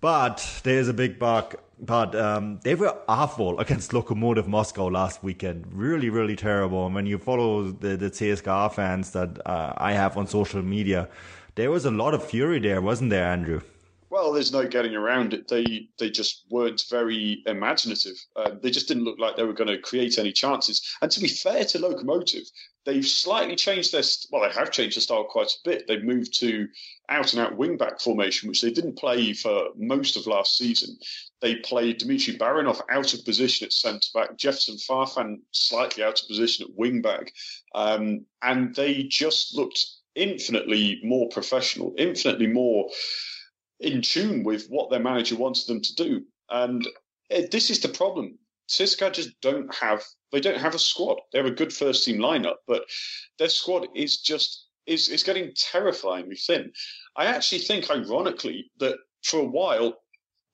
[0.00, 1.56] But there is a big bug.
[1.80, 5.66] But um, they were awful against Lokomotiv Moscow last weekend.
[5.72, 6.86] Really, really terrible.
[6.86, 11.08] And when you follow the, the CSKA fans that uh, I have on social media,
[11.54, 13.60] there was a lot of fury there, wasn't there, Andrew?
[14.10, 15.48] Well, there's no getting around it.
[15.48, 18.14] They they just weren't very imaginative.
[18.36, 20.96] Uh, they just didn't look like they were going to create any chances.
[21.02, 22.48] And to be fair to Lokomotiv,
[22.88, 25.86] they've slightly changed their well, they have changed their style quite a bit.
[25.86, 26.66] They've moved to
[27.10, 30.96] out and out wing back formation, which they didn't play for most of last season.
[31.42, 36.28] They played Dmitry Barinov out of position at centre back, Jefferson Farfan slightly out of
[36.28, 37.30] position at wing back,
[37.74, 42.88] um, and they just looked infinitely more professional, infinitely more
[43.80, 46.24] in tune with what their manager wanted them to do.
[46.48, 46.88] And
[47.28, 48.38] this is the problem.
[48.68, 51.18] CSKA just don't have they don't have a squad.
[51.32, 52.84] They have a good first team lineup, but
[53.38, 56.72] their squad is just is is getting terrifyingly thin.
[57.16, 59.98] I actually think, ironically, that for a while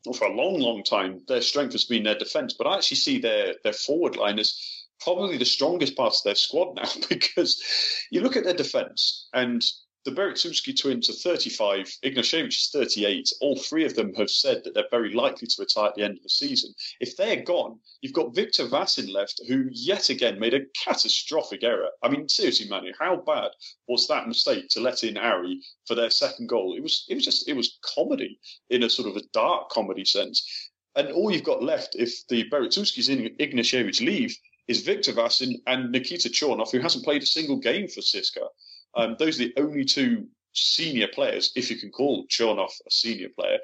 [0.07, 2.55] or for a long, long time, their strength has been their defence.
[2.57, 4.59] But I actually see their their forward line as
[5.01, 7.63] probably the strongest part of their squad now because
[8.11, 9.63] you look at their defence and
[10.05, 13.33] the Berezutsky twins are 35, Ignashevich is 38.
[13.41, 16.19] All three of them have said that they're very likely to retire at the end
[16.19, 16.75] of the season.
[17.01, 21.89] If they're gone, you've got Viktor Vasin left, who yet again made a catastrophic error.
[22.03, 23.53] I mean, seriously, Manu, how bad
[23.89, 26.77] was that mistake to let in Ari for their second goal?
[26.77, 28.39] It was, it was just, it was comedy
[28.69, 30.71] in a sort of a dark comedy sense.
[30.97, 34.37] And all you've got left, if the Berezutskys and Ignashevich leave,
[34.69, 38.49] is Viktor Vasin and Nikita Chernov, who hasn't played a single game for CSKA.
[38.97, 43.29] Um, those are the only two senior players, if you can call Chernov a senior
[43.29, 43.59] player,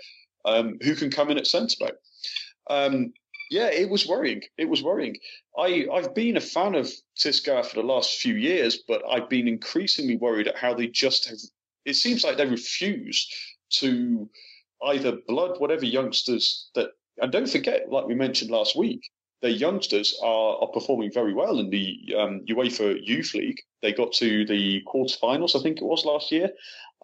[0.44, 1.94] um, who can come in at centre back.
[2.68, 3.12] Um,
[3.50, 4.42] yeah, it was worrying.
[4.58, 5.16] It was worrying.
[5.58, 9.48] I, I've been a fan of CSKA for the last few years, but I've been
[9.48, 11.38] increasingly worried at how they just have.
[11.84, 13.28] It seems like they refuse
[13.80, 14.28] to
[14.84, 16.90] either blood whatever youngsters that.
[17.18, 19.02] And don't forget, like we mentioned last week,
[19.42, 23.61] their youngsters are, are performing very well in the um, UEFA Youth League.
[23.83, 26.50] They got to the quarterfinals, I think it was last year.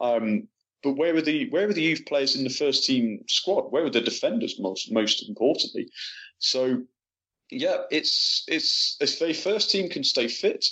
[0.00, 0.48] Um,
[0.82, 3.72] but where were the where were the youth players in the first team squad?
[3.72, 5.88] Where were the defenders most most importantly?
[6.38, 6.82] So
[7.50, 10.64] yeah, it's it's if the first team can stay fit,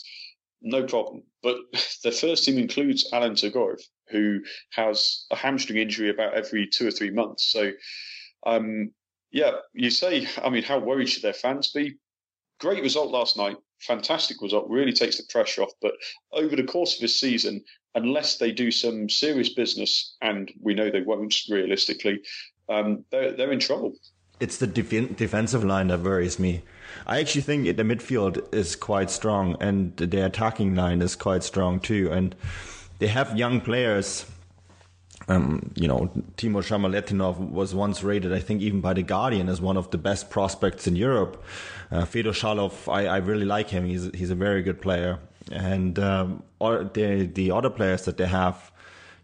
[0.60, 1.22] no problem.
[1.42, 1.56] But
[2.04, 6.90] the first team includes Alan Dzagoev, who has a hamstring injury about every two or
[6.90, 7.50] three months.
[7.50, 7.72] So
[8.46, 8.90] um,
[9.34, 11.96] yeah, you say, I mean, how worried should their fans be?
[12.60, 15.72] Great result last night, fantastic result, really takes the pressure off.
[15.82, 15.94] But
[16.32, 17.60] over the course of this season,
[17.96, 22.20] unless they do some serious business, and we know they won't realistically,
[22.68, 23.94] um, they're, they're in trouble.
[24.38, 26.62] It's the def- defensive line that worries me.
[27.04, 31.80] I actually think the midfield is quite strong, and the attacking line is quite strong
[31.80, 32.08] too.
[32.12, 32.36] And
[33.00, 34.26] they have young players
[35.28, 39.60] um, you know, Timur Zhamaletdinov was once rated, I think, even by the Guardian as
[39.60, 41.42] one of the best prospects in Europe.
[41.90, 43.86] Uh, Fedor Chalov, I, I really like him.
[43.86, 45.18] He's he's a very good player,
[45.50, 48.70] and um, the the other players that they have,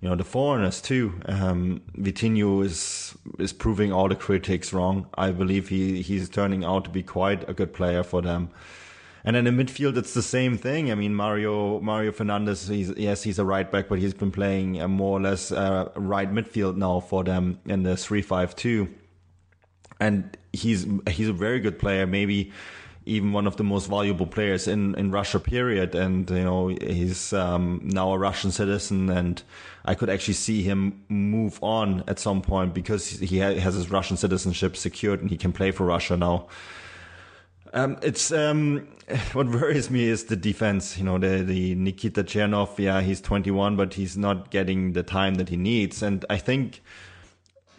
[0.00, 1.20] you know the foreigners too.
[1.26, 5.06] Um, Vitinho is is proving all the critics wrong.
[5.18, 8.50] I believe he he's turning out to be quite a good player for them.
[9.24, 10.90] And then in midfield, it's the same thing.
[10.90, 12.68] I mean, Mario Mario Fernandes.
[12.68, 16.32] He's, yes, he's a right back, but he's been playing more or less uh, right
[16.32, 18.88] midfield now for them in the three five two.
[19.98, 22.06] And he's he's a very good player.
[22.06, 22.52] Maybe
[23.06, 25.94] even one of the most valuable players in, in Russia, period.
[25.94, 29.42] And, you know, he's um, now a Russian citizen and
[29.84, 34.16] I could actually see him move on at some point because he has his Russian
[34.16, 36.48] citizenship secured and he can play for Russia now.
[37.72, 38.88] Um, it's um,
[39.32, 40.98] what worries me is the defense.
[40.98, 42.78] You know, the the Nikita Chernov.
[42.78, 46.02] Yeah, he's 21, but he's not getting the time that he needs.
[46.02, 46.82] And I think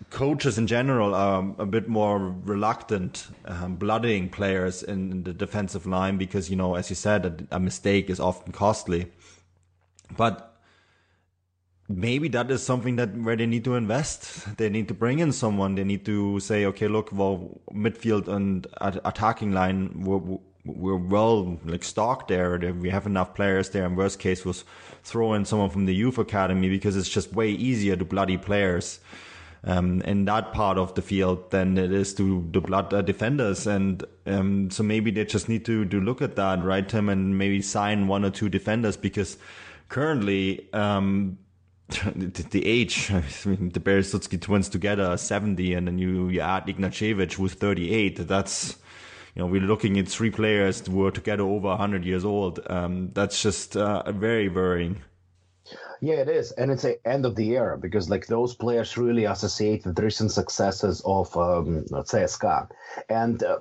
[0.09, 6.17] coaches in general are a bit more reluctant um, bloodying players in, the defensive line
[6.17, 9.11] because you know, as you said, a, a mistake is often costly.
[10.17, 10.50] But
[11.95, 14.57] maybe that is something that where they need to invest.
[14.57, 15.75] They need to bring in someone.
[15.75, 21.83] They need to say, okay, look, well, midfield and attacking line, we're, we're well like
[21.83, 22.57] stocked there.
[22.57, 23.85] We have enough players there.
[23.85, 24.63] And worst case was
[25.03, 28.99] throw in someone from the youth academy because it's just way easier to bloody players
[29.63, 33.67] um, in that part of the field than it is to the blood uh, defenders.
[33.67, 37.37] And um, so maybe they just need to to look at that, right, Tim, and
[37.37, 39.37] maybe sign one or two defenders because
[39.89, 40.71] currently.
[40.73, 41.37] Um,
[42.15, 46.41] the, the age, I mean, the Berezutsky twins together are 70, and then you, you
[46.41, 48.27] add Ignashevich, who's 38.
[48.27, 48.77] That's,
[49.35, 52.59] you know, we're looking at three players who are together over 100 years old.
[52.69, 55.01] Um, that's just uh, very worrying.
[56.03, 59.25] Yeah, it is, and it's the end of the era because like those players really
[59.25, 62.69] associate with recent successes of um, CSKA,
[63.07, 63.59] and uh,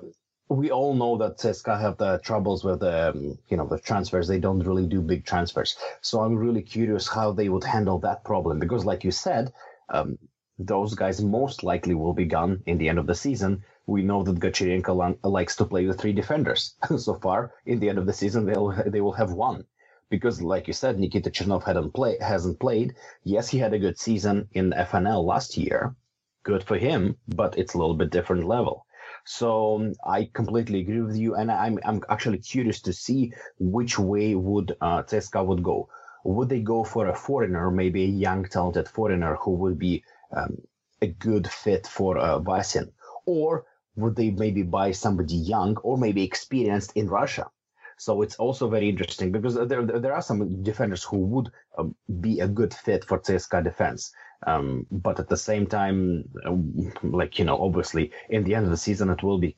[0.51, 4.27] we all know that CSKA have the troubles with um, you know the transfers.
[4.27, 8.23] They don't really do big transfers, so I'm really curious how they would handle that
[8.25, 9.53] problem because, like you said,
[9.89, 10.17] um,
[10.59, 13.63] those guys most likely will be gone in the end of the season.
[13.87, 16.75] We know that Goncharenko likes to play with three defenders.
[16.97, 19.65] so far, in the end of the season, they'll they will have one
[20.09, 22.95] because, like you said, Nikita Chernov hadn't play, hasn't played.
[23.23, 25.95] Yes, he had a good season in FNL last year.
[26.43, 28.85] Good for him, but it's a little bit different level.
[29.25, 33.97] So um, I completely agree with you, and I'm I'm actually curious to see which
[33.99, 35.89] way would uh, CSKA would go.
[36.23, 40.03] Would they go for a foreigner, maybe a young, talented foreigner who would be
[40.35, 40.61] um,
[41.01, 42.91] a good fit for uh, Vasin,
[43.25, 47.49] or would they maybe buy somebody young or maybe experienced in Russia?
[47.97, 52.39] So it's also very interesting because there there are some defenders who would um, be
[52.39, 54.11] a good fit for CSKA defense.
[54.47, 58.71] Um, but at the same time, um, like you know, obviously, in the end of
[58.71, 59.55] the season, it will be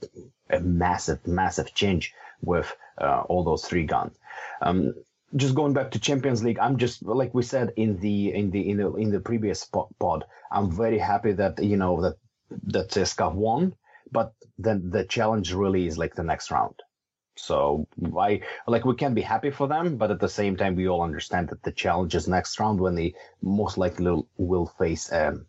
[0.49, 4.11] a massive, massive change with uh, all those three gone.
[4.61, 4.93] Um,
[5.35, 8.69] just going back to Champions League, I'm just like we said in the in the
[8.69, 10.25] in the in the previous pod.
[10.51, 12.17] I'm very happy that you know that
[12.65, 13.73] that CSKA won,
[14.11, 16.75] but then the challenge really is like the next round.
[17.35, 20.87] So I like we can be happy for them, but at the same time we
[20.87, 25.39] all understand that the challenge is next round when they most likely will face a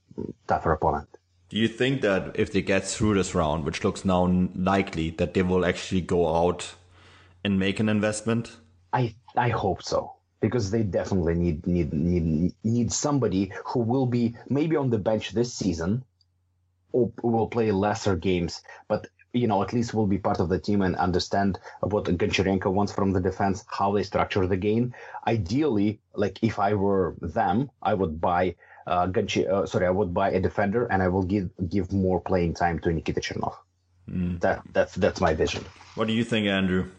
[0.46, 1.08] tougher opponent.
[1.50, 5.34] Do you think that if they get through this round, which looks now likely, that
[5.34, 6.74] they will actually go out
[7.44, 8.56] and make an investment?
[8.92, 14.36] I I hope so because they definitely need need need need somebody who will be
[14.48, 16.04] maybe on the bench this season
[16.92, 20.58] or will play lesser games, but you know, at least will be part of the
[20.58, 24.94] team and understand what Goncharenko wants from the defense, how they structure the game.
[25.26, 28.54] Ideally, like if I were them, I would buy
[28.86, 32.20] uh, Gonchi, uh, sorry, I would buy a defender and I will give give more
[32.20, 33.56] playing time to Nikita Chernov.
[34.08, 34.40] Mm.
[34.40, 35.64] That that's that's my vision.
[35.96, 36.90] What do you think, Andrew?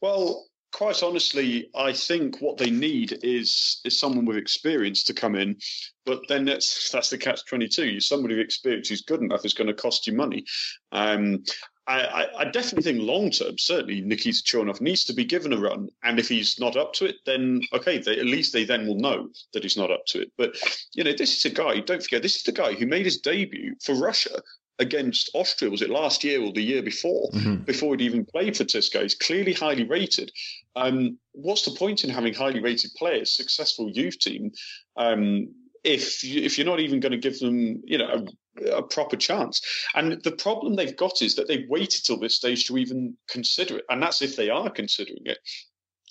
[0.00, 5.34] Well, quite honestly, I think what they need is is someone with experience to come
[5.34, 5.56] in.
[6.04, 8.00] But then that's that's the catch twenty two.
[8.00, 10.44] Somebody with experience who's good enough is going to cost you money.
[10.92, 11.44] Um,
[11.88, 15.88] I, I, definitely think long term, certainly Nikita Chernov needs to be given a run.
[16.02, 18.98] And if he's not up to it, then okay, they, at least they then will
[18.98, 20.30] know that he's not up to it.
[20.36, 20.54] But
[20.92, 21.80] you know, this is a guy.
[21.80, 24.42] Don't forget, this is the guy who made his debut for Russia
[24.78, 27.62] against Austria, was it last year or the year before, mm-hmm.
[27.64, 29.02] before he'd even played for CSKA?
[29.02, 30.30] He's clearly highly rated.
[30.76, 34.52] Um, what's the point in having highly rated players, successful youth team,
[34.96, 35.48] um,
[35.84, 38.26] if if you're not even going to give them, you know,
[38.64, 39.60] a, a, proper chance?
[39.94, 43.78] And the problem they've got is that they've waited till this stage to even consider
[43.78, 45.38] it, and that's if they are considering it.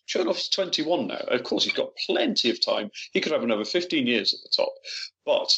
[0.07, 1.15] Chernov's 21 now.
[1.15, 2.89] Of course, he's got plenty of time.
[3.11, 4.73] He could have another 15 years at the top,
[5.25, 5.53] but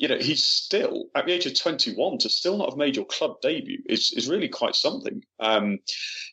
[0.00, 3.04] you know, he's still at the age of 21 to still not have made your
[3.04, 5.22] club debut is, is really quite something.
[5.40, 5.78] Um,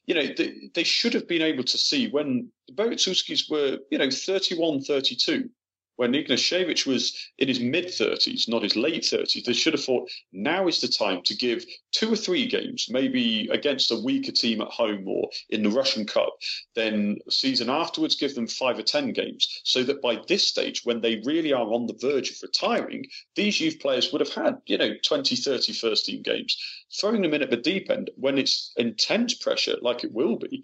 [0.06, 3.98] you know, they, they, should have been able to see when the Berezutskys were, you
[3.98, 5.50] know, 31, 32
[5.98, 9.44] when Ignashevich was in his mid 30s, not his late 30s.
[9.44, 13.50] They should have thought now is the time to give two or three games, maybe
[13.52, 16.38] against a weaker team at home or in the Russian Cup.
[16.76, 21.02] Then season afterwards, give them five or 10 games so that by this stage, when
[21.02, 24.78] they really are on the verge of retiring, these youth players would have had, you
[24.78, 26.58] know, 20, 30 first team games.
[27.00, 30.64] Throwing them in at the deep end when it's intense pressure, like it will be,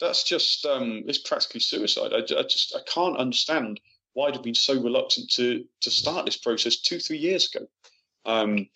[0.00, 2.12] that's just um, it's practically suicide.
[2.12, 3.80] I, I, just I can't understand
[4.16, 7.66] why they've been so reluctant to to start this process two three years ago.
[8.24, 8.66] Um,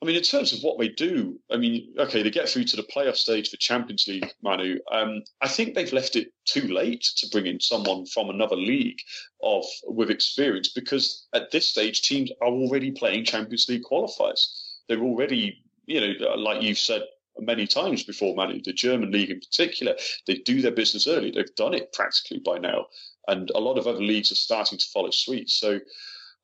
[0.00, 2.76] I mean, in terms of what they do, I mean, okay, they get through to
[2.76, 4.78] the playoff stage for Champions League, Manu.
[4.92, 8.98] Um, I think they've left it too late to bring in someone from another league
[9.42, 14.44] of with experience because at this stage, teams are already playing Champions League qualifiers.
[14.88, 17.02] They're already, you know, like you've said
[17.38, 21.30] many times before, Manu, the German league in particular, they do their business early.
[21.30, 22.86] They've done it practically by now
[23.28, 25.50] and a lot of other leagues are starting to follow suit.
[25.50, 25.80] So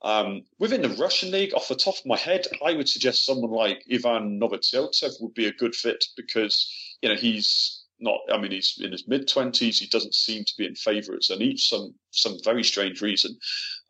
[0.02, 3.50] um, within the Russian league, off the top of my head, I would suggest someone
[3.50, 6.68] like Ivan Novoseltsev would be a good fit because
[7.02, 8.18] you know he's not.
[8.32, 9.78] I mean, he's in his mid twenties.
[9.78, 13.38] He doesn't seem to be in favourites, and each some some very strange reason.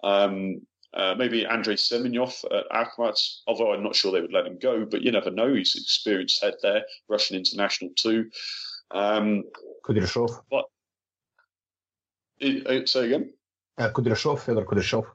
[0.05, 0.61] Um,
[0.95, 4.85] uh, maybe Andrei Semyonov at Akhmat, although I'm not sure they would let him go,
[4.85, 5.55] but you never know.
[5.55, 8.29] He's an experienced head there, Russian international too.
[8.91, 9.45] Um,
[9.87, 10.43] Kudryashov.
[10.51, 10.67] But
[12.43, 13.33] uh, say again.
[13.79, 15.07] Uh, Kudryashov, Fedor Kudryashov.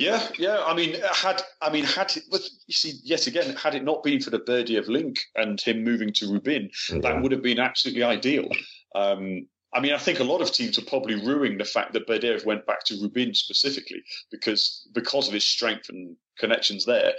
[0.00, 0.64] Yeah, yeah.
[0.64, 2.24] I mean, had I mean, had it,
[2.66, 6.12] you see, yet again, had it not been for the Berdiev link and him moving
[6.14, 6.98] to Rubin, yeah.
[7.02, 8.48] that would have been absolutely ideal.
[8.96, 12.08] Um, I mean, I think a lot of teams are probably ruining the fact that
[12.08, 17.12] Berdiev went back to Rubin specifically because because of his strength and connections there.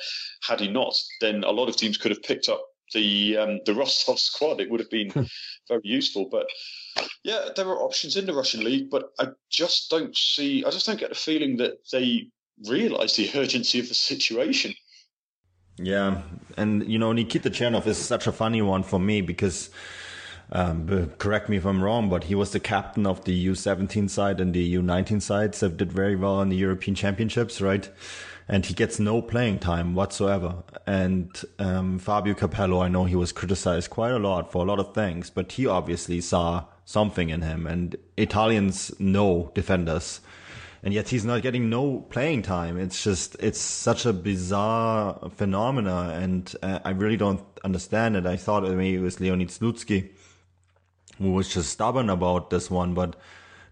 [0.43, 2.61] Had he not, then a lot of teams could have picked up
[2.93, 4.59] the um, the Rostov squad.
[4.59, 5.11] It would have been
[5.67, 6.47] very useful, but
[7.23, 10.63] yeah, there are options in the Russian league, but I just don't see.
[10.65, 12.29] I just don't get the feeling that they
[12.67, 14.73] realise the urgency of the situation.
[15.77, 16.21] Yeah,
[16.57, 19.69] and you know Nikita Chernov is such a funny one for me because.
[20.51, 24.41] Um, correct me if I'm wrong, but he was the captain of the U17 side
[24.41, 27.87] and the U19 side, so did very well in the European Championships, right?
[28.49, 30.63] And he gets no playing time whatsoever.
[30.87, 31.29] And
[31.59, 34.95] um, Fabio Capello, I know he was criticized quite a lot for a lot of
[34.95, 37.67] things, but he obviously saw something in him.
[37.67, 40.21] And Italians know defenders,
[40.81, 42.79] and yet he's not getting no playing time.
[42.79, 48.25] It's just it's such a bizarre phenomena, and uh, I really don't understand it.
[48.25, 50.09] I thought maybe it was Leonid Slutsky
[51.19, 53.15] who was just stubborn about this one, but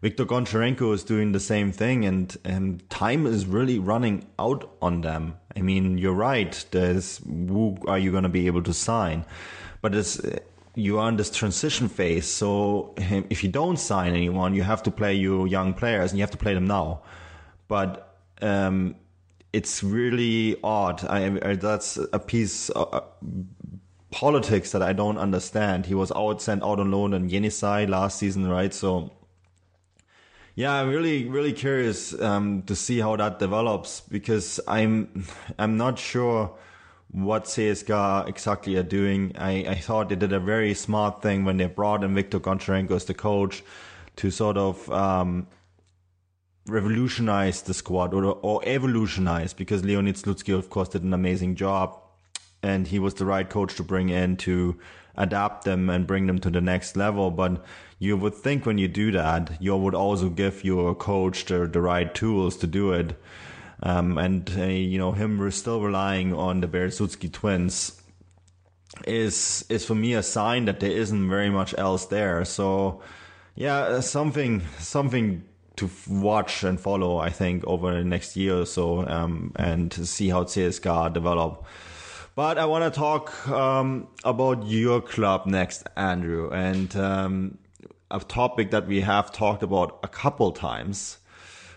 [0.07, 5.35] Viktor Goncharenko is doing the same thing, and, time is really running out on them.
[5.53, 6.65] I mean, you're right.
[6.71, 9.25] There's who are you going to be able to sign?
[9.81, 10.21] But it's
[10.75, 12.25] you are in this transition phase.
[12.25, 12.93] So
[13.29, 16.31] if you don't sign anyone, you have to play your young players, and you have
[16.31, 17.01] to play them now.
[17.67, 18.95] But um,
[19.51, 21.03] it's really odd.
[21.03, 22.69] I, I, that's a piece.
[22.69, 23.01] Of, uh,
[24.09, 25.85] politics that I don't understand.
[25.85, 28.73] He was out sent out on loan in Yenisei last season, right?
[28.73, 29.11] So
[30.57, 35.23] yeah, I'm really, really curious um, to see how that develops because I'm,
[35.59, 36.51] I'm not sure
[37.11, 39.33] what CSKA exactly are doing.
[39.37, 42.89] I, I thought they did a very smart thing when they brought in Viktor Goncharenko
[42.95, 43.63] as the coach
[44.15, 45.45] to sort of um,
[46.65, 52.01] revolutionize the squad or, or evolutionize because Leonid Slutsky, of course, did an amazing job
[52.63, 54.79] and he was the right coach to bring in to
[55.17, 57.31] adapt them and bring them to the next level.
[57.31, 57.63] But
[57.99, 61.81] you would think when you do that, you would also give your coach the, the
[61.81, 63.19] right tools to do it.
[63.83, 68.01] Um, and uh, you know him still relying on the Berezutsky twins
[69.05, 72.43] is is for me a sign that there isn't very much else there.
[72.45, 73.01] So
[73.55, 75.43] yeah, uh, something something
[75.75, 77.17] to watch and follow.
[77.17, 81.65] I think over the next year or so, um, and see how CSKA develop.
[82.37, 87.57] But I want to talk um, about your club next, Andrew, and um,
[88.11, 91.17] a topic that we have talked about a couple times,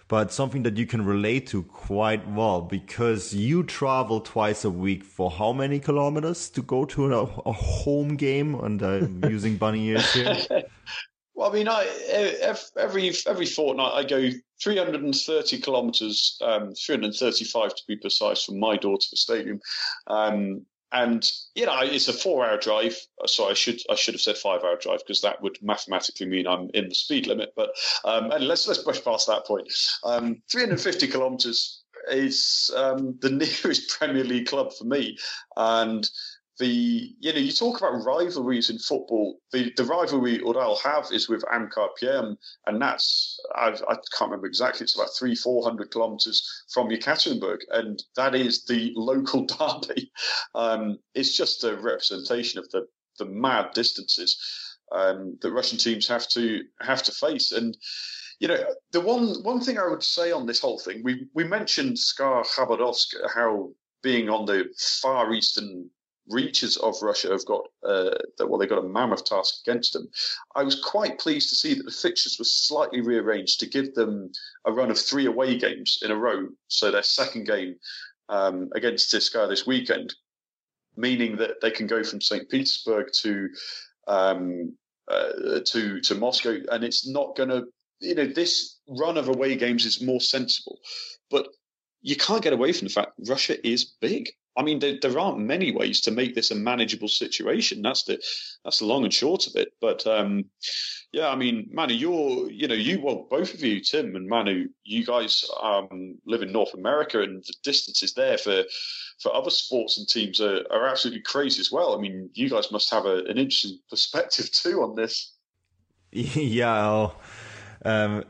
[0.06, 5.02] but something that you can relate to quite well because you travel twice a week
[5.02, 8.54] for how many kilometers to go to a, a home game?
[8.54, 10.36] And I'm using bunny ears here.
[11.40, 11.84] Well, I mean, I,
[12.76, 14.28] every every fortnight I go
[14.62, 19.58] 330 kilometres, um, 335 to be precise, from my door to the stadium.
[20.06, 24.20] Um, and you know it's a four hour drive so i should i should have
[24.20, 27.70] said five hour drive because that would mathematically mean i'm in the speed limit but
[28.04, 29.72] um, and let's let's push past that point
[30.02, 33.30] um, 350 kilometers is um, the
[33.62, 35.16] nearest premier league club for me
[35.56, 36.10] and
[36.60, 39.40] the you know you talk about rivalries in football.
[39.50, 42.36] The the rivalry Ural have is with Amkar Perm,
[42.66, 44.84] and that's I, I can't remember exactly.
[44.84, 50.12] It's about three four hundred kilometers from Yekaterinburg, and that is the local derby.
[50.54, 52.86] Um, it's just a representation of the
[53.18, 54.38] the mad distances
[54.92, 57.76] um, that Russian teams have to have to face, and
[58.38, 61.44] you know, the one one thing I would say on this whole thing, we we
[61.44, 63.70] mentioned SKA Khabarovsk, how
[64.02, 64.64] being on the
[65.02, 65.90] far eastern
[66.30, 68.10] reaches of Russia have got uh,
[68.40, 70.08] well, they got a mammoth task against them.
[70.54, 74.30] I was quite pleased to see that the fixtures were slightly rearranged to give them
[74.64, 76.48] a run of three away games in a row.
[76.68, 77.76] So their second game
[78.28, 80.14] um, against CSKA this weekend,
[80.96, 82.48] meaning that they can go from St.
[82.48, 83.48] Petersburg to
[84.06, 84.76] um,
[85.08, 87.64] uh, to to Moscow, and it's not going to
[88.00, 90.78] you know this run of away games is more sensible,
[91.30, 91.48] but
[92.02, 94.30] you can't get away from the fact Russia is big.
[94.60, 97.80] I mean, there, there, aren't many ways to make this a manageable situation.
[97.80, 98.22] That's the
[98.62, 99.72] that's the long and short of it.
[99.80, 100.44] But um,
[101.12, 104.68] yeah, I mean, Manu, you're you know you well both of you, Tim and Manu,
[104.84, 108.64] you guys um, live in North America, and the distances there for
[109.22, 111.96] for other sports and teams are, are absolutely crazy as well.
[111.96, 115.32] I mean, you guys must have a, an interesting perspective too on this.
[116.12, 117.10] Yeah,
[117.84, 118.24] um,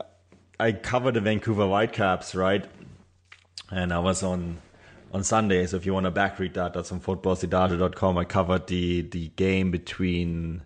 [0.59, 2.63] I covered the Vancouver Whitecaps, right?
[3.71, 4.61] And I was on
[5.11, 5.65] on Sunday.
[5.67, 8.17] So if you want to backread that, that's on footballsidage.com.
[8.17, 10.63] I covered the the game between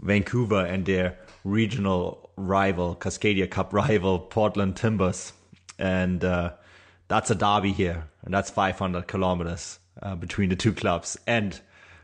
[0.00, 5.32] Vancouver and their regional rival, Cascadia Cup rival, Portland Timbers,
[5.78, 6.52] and uh,
[7.08, 11.60] that's a derby here, and that's 500 kilometers uh, between the two clubs, and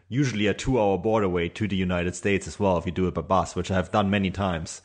[0.08, 3.14] usually a two-hour border way to the United States as well if you do it
[3.14, 4.82] by bus, which I have done many times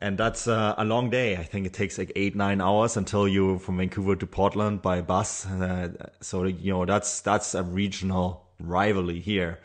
[0.00, 1.36] and that's uh, a long day.
[1.36, 5.00] I think it takes like eight nine hours until you from Vancouver to Portland by
[5.02, 5.46] bus.
[5.46, 5.90] Uh,
[6.20, 9.60] so you know that's that's a regional rivalry here,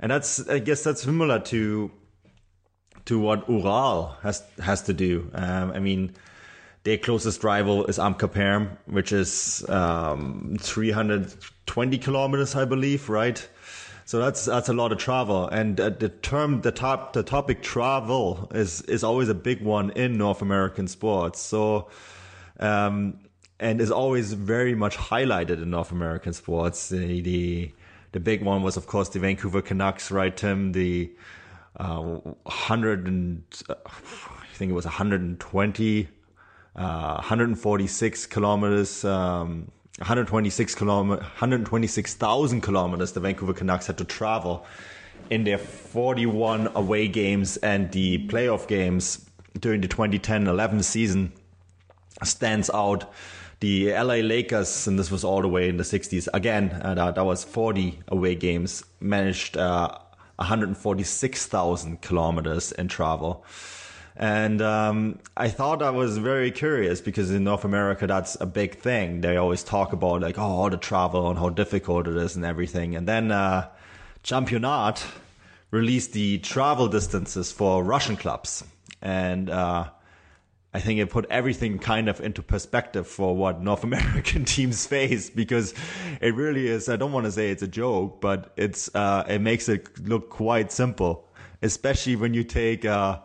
[0.00, 1.90] and that's I guess that's similar to
[3.04, 5.30] to what Ural has has to do.
[5.34, 6.14] Um, I mean,
[6.84, 13.46] their closest rival is Amkar Perm, which is um, 320 kilometers, I believe, right?
[14.06, 17.60] So that's that's a lot of travel, and uh, the term the top the topic
[17.60, 21.40] travel is is always a big one in North American sports.
[21.40, 21.90] So.
[22.58, 23.18] Um,
[23.58, 26.90] and is always very much highlighted in North American sports.
[26.90, 27.72] The, the
[28.12, 30.72] the big one was, of course, the Vancouver Canucks, right, Tim?
[30.72, 31.10] The
[31.76, 36.08] uh, hundred and uh, I think it was 120,
[36.76, 44.66] uh, 146 kilometers um, 126 kilometer, 126,000 kilometers the Vancouver Canucks had to travel
[45.30, 49.24] in their 41 away games and the playoff games
[49.58, 51.32] during the 2010-11 season
[52.22, 53.10] stands out.
[53.60, 57.14] The LA Lakers, and this was all the way in the 60s, again, uh, that,
[57.14, 59.96] that was 40 away games, managed uh,
[60.36, 63.46] 146,000 kilometers in travel.
[64.16, 68.78] And um, I thought I was very curious because in North America, that's a big
[68.78, 69.20] thing.
[69.20, 72.44] They always talk about like, oh, all the travel and how difficult it is and
[72.44, 72.96] everything.
[72.96, 73.68] And then uh,
[74.24, 75.04] Championat
[75.70, 78.64] released the travel distances for Russian clubs.
[79.02, 79.90] And uh,
[80.72, 85.28] I think it put everything kind of into perspective for what North American teams face
[85.28, 85.74] because
[86.22, 86.88] it really is.
[86.88, 90.30] I don't want to say it's a joke, but it's uh, it makes it look
[90.30, 91.28] quite simple,
[91.60, 93.18] especially when you take uh,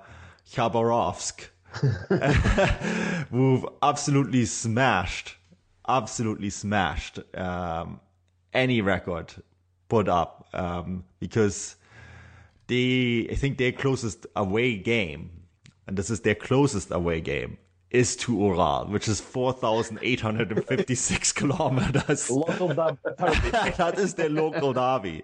[0.53, 1.47] Khabarovsk,
[3.29, 5.37] who've absolutely smashed,
[5.87, 7.99] absolutely smashed um,
[8.53, 9.33] any record
[9.87, 11.77] put up um, because
[12.67, 15.29] they, I think their closest away game,
[15.87, 17.57] and this is their closest away game,
[17.91, 22.29] is to Ural, which is 4,856 kilometers.
[22.29, 22.97] Local derby.
[23.77, 25.23] that is their local derby,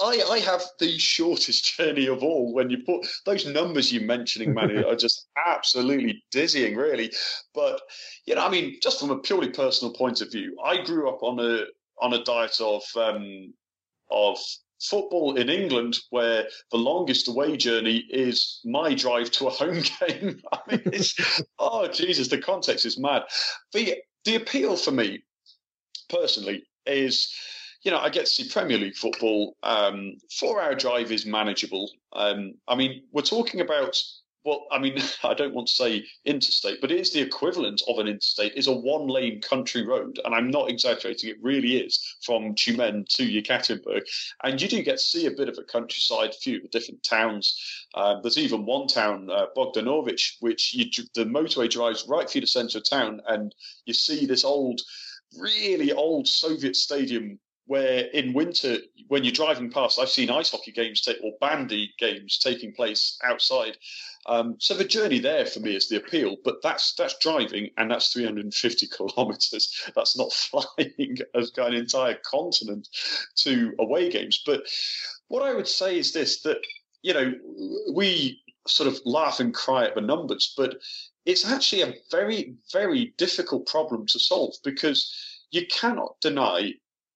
[0.00, 2.52] I I have the shortest journey of all.
[2.52, 7.12] When you put those numbers you're mentioning, Manny, are just absolutely dizzying, really.
[7.54, 7.80] But
[8.26, 11.22] you know, I mean, just from a purely personal point of view, I grew up
[11.22, 11.64] on a
[12.00, 13.54] on a diet of um,
[14.10, 14.38] of
[14.82, 20.40] football in England, where the longest away journey is my drive to a home game.
[20.52, 23.22] I mean, it's oh Jesus, the context is mad.
[23.72, 25.22] The the appeal for me
[26.08, 27.32] personally is
[27.84, 29.56] you know, I get to see Premier League football.
[29.62, 31.90] Um, four hour drive is manageable.
[32.12, 33.96] Um, I mean, we're talking about
[34.44, 37.98] well, I mean, I don't want to say interstate, but it is the equivalent of
[37.98, 38.52] an interstate.
[38.54, 40.20] It's a one lane country road.
[40.24, 44.02] And I'm not exaggerating, it really is from Tyumen to Yekaterinburg.
[44.42, 47.58] And you do get to see a bit of a countryside, a few different towns.
[47.94, 52.46] Uh, there's even one town, uh, Bogdanovich, which you, the motorway drives right through the
[52.46, 53.20] centre of town.
[53.28, 53.54] And
[53.86, 54.80] you see this old,
[55.38, 60.72] really old Soviet stadium where in winter, when you're driving past, I've seen ice hockey
[60.72, 63.78] games take, or bandy games taking place outside.
[64.26, 67.90] Um, so the journey there for me is the appeal, but that's that's driving, and
[67.90, 69.90] that's 350 kilometers.
[69.94, 72.88] That's not flying as an entire continent
[73.36, 74.42] to away games.
[74.44, 74.62] But
[75.28, 76.58] what I would say is this: that
[77.02, 77.34] you know,
[77.92, 80.76] we sort of laugh and cry at the numbers, but
[81.26, 85.12] it's actually a very, very difficult problem to solve because
[85.50, 86.72] you cannot deny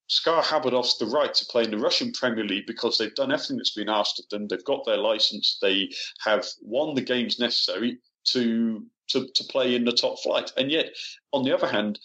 [0.09, 3.59] SKA Khabarovsk the right to play in the Russian Premier League because they've done everything
[3.59, 4.49] that's been asked of them.
[4.49, 5.59] They've got their license.
[5.61, 5.91] They
[6.25, 7.99] have won the games necessary
[8.33, 10.53] to to, to play in the top flight.
[10.59, 10.95] And yet,
[11.33, 11.99] on the other hand,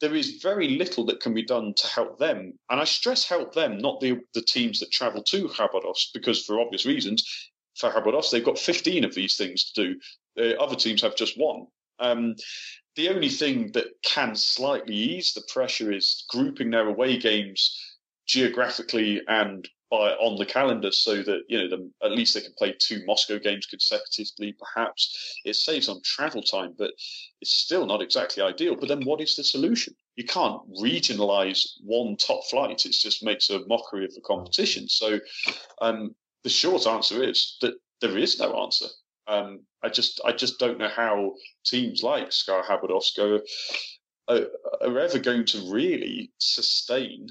[0.00, 2.58] there is very little that can be done to help them.
[2.68, 6.60] And I stress help them, not the the teams that travel to Khabarovsk, because for
[6.60, 7.24] obvious reasons,
[7.76, 9.94] for Khabarovsk, they've got 15 of these things to
[10.36, 10.56] do.
[10.58, 11.66] Other teams have just one.
[11.98, 12.36] Um,
[12.98, 17.80] the only thing that can slightly ease the pressure is grouping their away games
[18.26, 22.52] geographically and by on the calendar so that you know the, at least they can
[22.58, 24.52] play two Moscow games consecutively.
[24.58, 26.90] Perhaps it saves on travel time, but
[27.40, 28.74] it's still not exactly ideal.
[28.74, 29.94] But then, what is the solution?
[30.16, 32.84] You can't regionalize one top flight.
[32.84, 34.88] It just makes a mockery of the competition.
[34.88, 35.20] So,
[35.80, 38.86] um, the short answer is that there is no answer.
[39.28, 43.40] Um, I just I just don't know how teams like SKA Khabarovsk are,
[44.28, 44.46] are,
[44.80, 47.28] are ever going to really sustain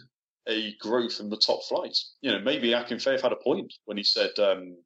[0.48, 1.98] a growth in the top flight.
[2.22, 4.78] You know, maybe Akinfeev had a point when he said um,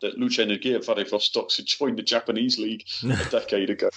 [0.00, 3.90] that Luch-Energia Vladivostok should joined the Japanese league a decade ago.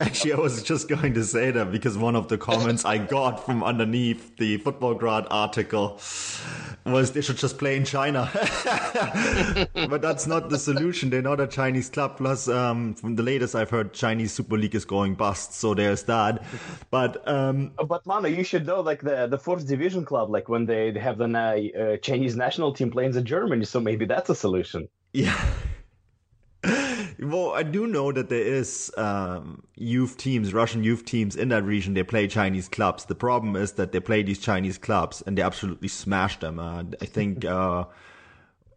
[0.00, 3.44] Actually, I was just going to say that because one of the comments I got
[3.44, 6.00] from underneath the Futbolgrad article
[6.86, 8.30] was they should just play in China.
[9.74, 11.10] but that's not the solution.
[11.10, 12.16] They're not a Chinese club.
[12.16, 15.54] Plus, um, from the latest I've heard, Chinese Super League is going bust.
[15.54, 16.42] So there's that.
[16.90, 20.66] But um, but Manu, you should know like the the fourth division club, like when
[20.66, 23.64] they, they have the uh, Chinese national team playing in Germany.
[23.64, 24.88] So maybe that's a solution.
[25.12, 25.44] Yeah.
[27.20, 31.64] well, I do know that there is um, youth teams, Russian youth teams in that
[31.64, 31.94] region.
[31.94, 33.06] They play Chinese clubs.
[33.06, 36.58] The problem is that they play these Chinese clubs and they absolutely smash them.
[36.58, 37.84] Uh, I think uh,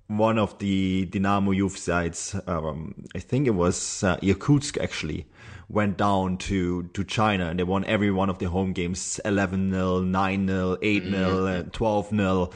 [0.08, 5.28] one of the Dynamo youth sides, um, I think it was uh, Irkutsk actually,
[5.70, 9.72] went down to, to China and they won every one of their home games 11
[9.72, 12.50] 0, 9 0, 8 0, 12 0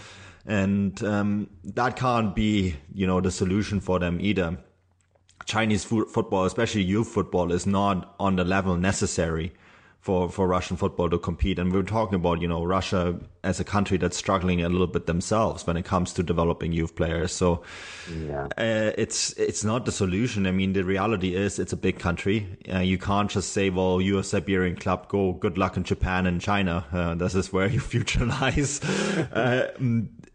[0.48, 4.58] and um, that can't be you know the solution for them either.
[5.46, 9.54] Chinese football, especially youth football, is not on the level necessary
[10.08, 11.60] for, for Russian football to compete.
[11.60, 14.88] And we are talking about, you know, Russia as a country that's struggling a little
[14.88, 17.34] bit themselves when it comes to developing youth players.
[17.34, 17.62] So
[18.10, 18.48] yeah.
[18.58, 20.48] uh, it's it's not the solution.
[20.48, 22.58] I mean, the reality is it's a big country.
[22.74, 26.26] Uh, you can't just say, well, you're a Siberian club, go good luck in Japan
[26.26, 26.86] and China.
[26.94, 28.80] Uh, this is where your future lies.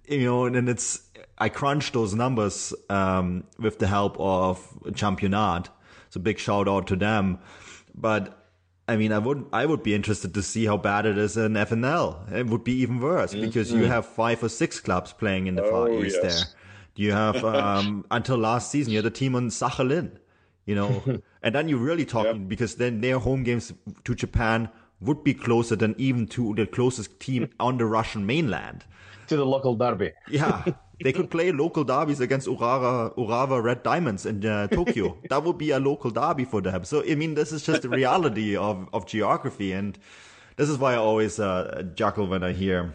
[0.07, 1.01] You know, and it's
[1.39, 5.69] I crunched those numbers um, with the help of Championat.
[6.11, 7.39] So big shout out to them.
[7.95, 8.43] But
[8.89, 11.55] I mean, I would I would be interested to see how bad it is in
[11.55, 12.33] FNL.
[12.33, 13.47] It would be even worse mm-hmm.
[13.47, 16.45] because you have five or six clubs playing in the Far oh, East yes.
[16.45, 16.55] there.
[16.97, 20.13] You have um, until last season you had a team on Sakhalin,
[20.67, 21.03] you know,
[21.43, 22.49] and then you're really talking yep.
[22.49, 23.73] because then their home games
[24.05, 24.69] to Japan
[25.01, 28.85] would be closer than even to the closest team on the Russian mainland.
[29.33, 30.13] To the local derby.
[30.29, 30.63] yeah.
[31.03, 35.17] They could play local derbies against Urawa, Urawa Red Diamonds in uh, Tokyo.
[35.31, 36.85] that would be a local derby for them.
[36.85, 39.73] So, I mean, this is just the reality of, of geography.
[39.73, 39.99] And
[40.57, 42.95] this is why I always uh, chuckle when I hear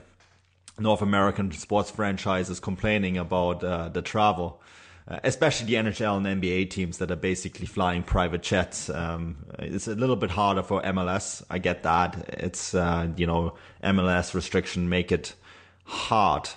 [0.78, 4.62] North American sports franchises complaining about uh, the travel.
[5.08, 8.92] Uh, especially the NHL and NBA teams that are basically flying private jets.
[8.92, 11.44] Um, it's a little bit harder for MLS.
[11.50, 12.30] I get that.
[12.30, 15.34] It's, uh, you know, MLS restriction make it
[15.88, 16.50] hard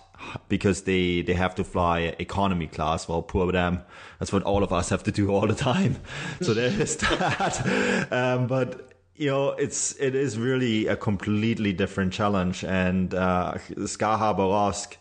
[0.49, 3.09] because they, they have to fly economy class.
[3.09, 3.83] Well, poor them.
[4.19, 5.97] That's what all of us have to do all the time.
[6.43, 8.09] So there is that.
[8.13, 12.65] Um, but you know, it's it is really a completely different challenge.
[12.65, 14.97] And uh, SKA Khabarovsk,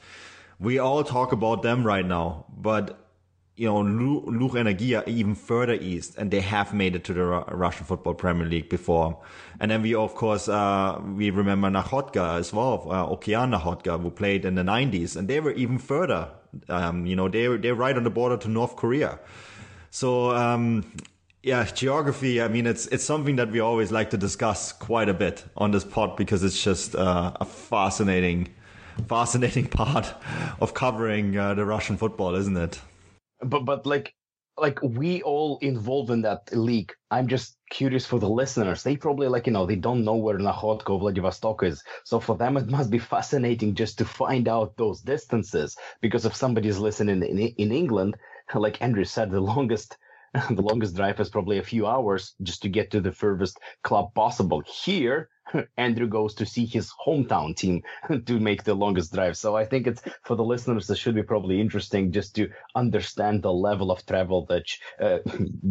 [0.60, 3.10] we all talk about them right now, but
[3.56, 7.86] you know, Luch-Energia are even further east, and they have made it to the Russian
[7.86, 9.20] Football Premier League before.
[9.60, 14.10] And then we, of course, uh, we remember Nakhodka as well, uh, Okean Nakhodka, who
[14.10, 16.30] played in the 90s, and they were even further.
[16.68, 19.20] Um, you know, they they're right on the border to North Korea.
[19.92, 20.92] So, um,
[21.44, 22.42] yeah, geography.
[22.42, 25.72] I mean, it's it's something that we always like to discuss quite a bit on
[25.72, 28.48] this pod because it's just uh, a fascinating,
[29.08, 30.14] fascinating part
[30.60, 32.80] of covering uh, the Russian football, isn't it?
[33.42, 34.14] but but like
[34.62, 36.94] like we all involved in that league.
[37.12, 38.84] I'm just curious for the listeners.
[38.84, 41.84] They probably like you know they don't know where Nakhodka Vladivostok is.
[42.04, 45.78] So for them it must be fascinating just to find out those distances.
[46.02, 48.16] Because if somebody's listening in in England,
[48.54, 49.98] like Andrew said, the longest
[50.50, 54.14] the longest drive is probably a few hours just to get to the furthest club
[54.14, 54.62] possible.
[54.66, 55.30] Here
[55.78, 57.82] Andrew goes to see his hometown team
[58.26, 59.38] to make the longest drive.
[59.38, 63.42] So I think it's for the listeners, it should be probably interesting just to understand
[63.42, 64.66] the level of travel that,
[65.00, 65.20] uh,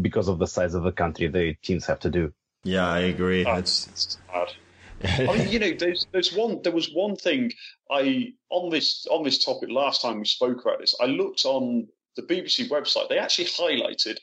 [0.01, 2.33] because of the size of the country, the teams have to do.
[2.65, 3.45] Yeah, I agree.
[3.45, 4.53] That's it's hard.
[5.05, 7.53] I mean, you know, there's there's one there was one thing
[7.89, 10.97] I on this on this topic last time we spoke about this.
[11.01, 11.87] I looked on
[12.19, 13.09] the BBC website.
[13.09, 14.19] They actually highlighted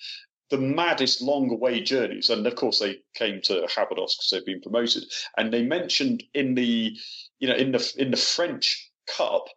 [0.50, 2.30] the maddest long away journeys.
[2.30, 5.06] And of course, they came to Khabarovsk because they've been promoted.
[5.38, 6.96] And they mentioned in the,
[7.40, 9.48] you know, in the in the French Cup,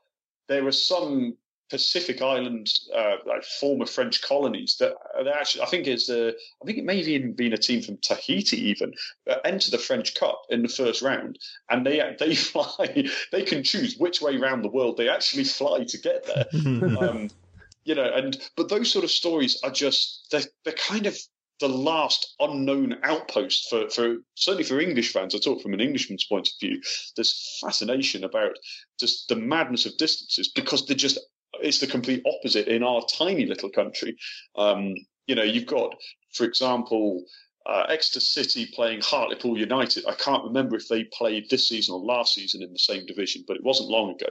[0.48, 1.36] there are some
[1.70, 6.64] Pacific Island, uh, like former French colonies that they actually, I think it's a, I
[6.64, 8.94] think it may have even been a team from Tahiti even
[9.28, 11.38] uh, enter the French Cup in the first round,
[11.70, 15.84] and they they fly, they can choose which way around the world they actually fly
[15.84, 16.46] to get there.
[16.98, 17.28] um,
[17.88, 21.16] you know, and but those sort of stories are just they're, they're kind of
[21.58, 25.34] the last unknown outpost for, for certainly for English fans.
[25.34, 26.80] I talk from an Englishman's point of view.
[27.16, 28.52] There's fascination about
[29.00, 31.18] just the madness of distances because they're just
[31.60, 34.18] it's the complete opposite in our tiny little country.
[34.56, 34.94] Um,
[35.26, 35.94] you know, you've got,
[36.34, 37.24] for example,
[37.68, 40.06] uh, Exeter City playing Hartlepool United.
[40.06, 43.44] I can't remember if they played this season or last season in the same division,
[43.46, 44.28] but it wasn't long ago.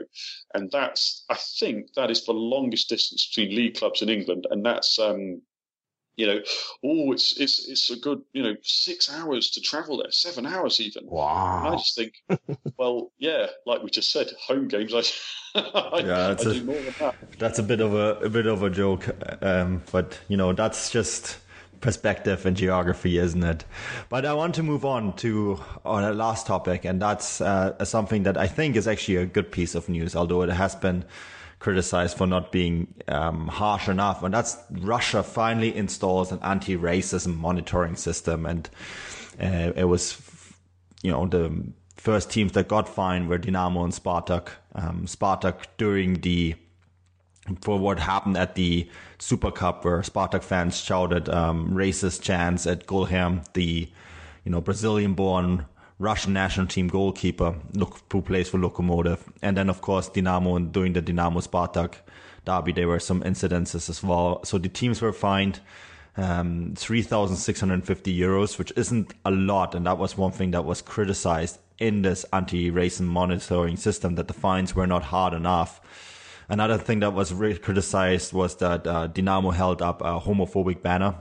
[0.55, 4.65] And that's, I think, that is the longest distance between league clubs in England, and
[4.65, 5.41] that's, um,
[6.15, 6.39] you know,
[6.83, 10.81] oh, it's it's it's a good, you know, six hours to travel there, seven hours
[10.81, 11.05] even.
[11.05, 11.59] Wow!
[11.59, 12.13] And I just think,
[12.75, 14.95] well, yeah, like we just said, home games.
[14.95, 15.03] I,
[15.59, 17.15] I yeah, that's I a, that.
[17.37, 20.89] That's a bit of a, a bit of a joke, um, but you know, that's
[20.89, 21.37] just
[21.81, 23.65] perspective and geography, isn't it?
[24.09, 28.37] But I want to move on to our last topic, and that's uh, something that
[28.37, 31.05] I think is actually a good piece of news, although it has been
[31.59, 34.23] criticized for not being um, harsh enough.
[34.23, 38.69] And that's Russia finally installs an anti-racism monitoring system, and
[39.41, 40.21] uh, it was,
[41.03, 44.49] you know, the first teams that got fined were Dynamo and Spartak.
[44.75, 46.55] Um, Spartak during the
[47.61, 48.89] for what happened at the
[49.19, 53.89] Super Cup, where Spartak fans shouted um, racist chants at Guilherme, the
[54.43, 55.65] you know Brazilian-born
[55.99, 57.55] Russian national team goalkeeper
[58.11, 61.95] who plays for Lokomotiv, and then of course Dynamo and doing the Dynamo Spartak
[62.45, 64.43] derby, there were some incidences as well.
[64.43, 65.59] So the teams were fined
[66.15, 71.59] um, 3,650 euros, which isn't a lot, and that was one thing that was criticized
[71.77, 75.79] in this anti-racism monitoring system that the fines were not hard enough.
[76.49, 81.15] Another thing that was really criticized was that uh, Dynamo held up a homophobic banner.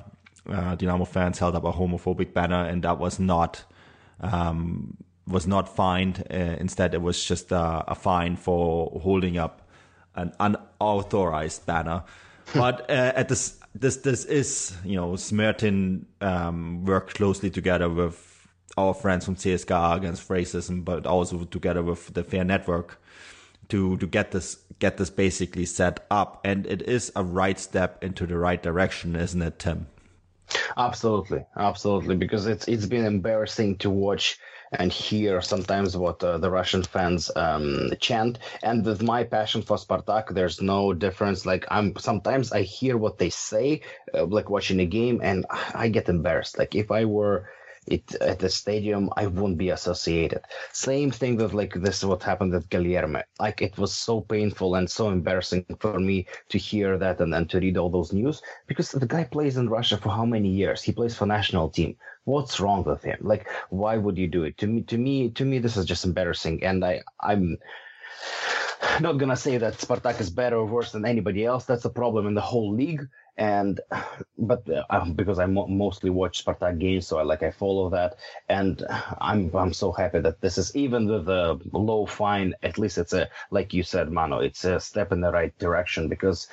[0.48, 3.64] Uh, Dynamo fans held up a homophobic banner, and that was not
[4.20, 4.96] um,
[5.26, 6.24] was not fined.
[6.30, 9.68] Uh, instead, it was just uh, a fine for holding up
[10.14, 12.04] an unauthorized banner.
[12.54, 18.46] but uh, at this, this this is you know Smertin um, worked closely together with
[18.76, 23.00] our friends from CSKA against racism, but also together with the Fare Network
[23.68, 26.40] to to get this get this basically set up.
[26.44, 29.86] And it is a right step into the right direction, isn't it, Tim?
[30.76, 34.38] Absolutely, absolutely, because it's it's been embarrassing to watch
[34.72, 38.38] and hear sometimes what uh, the Russian fans um, chant.
[38.62, 41.46] And with my passion for Spartak, there's no difference.
[41.46, 43.82] Like I'm sometimes I hear what they say,
[44.14, 46.58] uh, like watching a game, and I get embarrassed.
[46.58, 47.48] Like if I were
[47.86, 50.40] it at the stadium, I wouldn't be associated.
[50.72, 53.22] Same thing with like this is what happened at Guilherme.
[53.38, 57.46] Like it was so painful and so embarrassing for me to hear that and then
[57.48, 60.82] to read all those news because the guy plays in Russia for how many years?
[60.82, 61.96] He plays for national team.
[62.24, 63.18] What's wrong with him?
[63.20, 64.58] Like why would you do it?
[64.58, 67.56] To me to me to me this is just embarrassing and I I'm
[69.00, 71.64] not gonna say that Spartak is better or worse than anybody else.
[71.64, 73.06] That's a problem in the whole league
[73.38, 73.80] and
[74.38, 78.16] but uh, because I mo- mostly watch Spartak games, so I like I follow that,
[78.48, 78.82] and
[79.20, 82.54] I'm I'm so happy that this is even with a low fine.
[82.62, 86.08] At least it's a like you said, Manu, it's a step in the right direction
[86.08, 86.48] because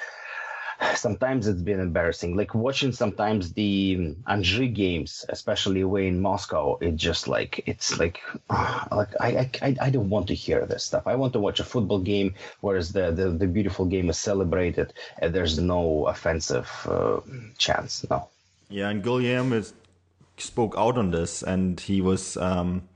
[0.96, 2.36] sometimes it's been embarrassing.
[2.36, 8.22] Like watching sometimes the Anzhi games, especially away in Moscow, it just like it's like
[8.50, 11.08] like I, I I don't want to hear this stuff.
[11.08, 14.94] I want to watch a football game, whereas the the, the beautiful game is celebrated
[15.20, 17.20] and there's no offensive uh,
[17.58, 18.06] chance.
[18.10, 18.30] No.
[18.70, 19.72] Yeah, and Guilherme
[20.38, 22.38] spoke out on this, and he was.
[22.38, 22.88] Um,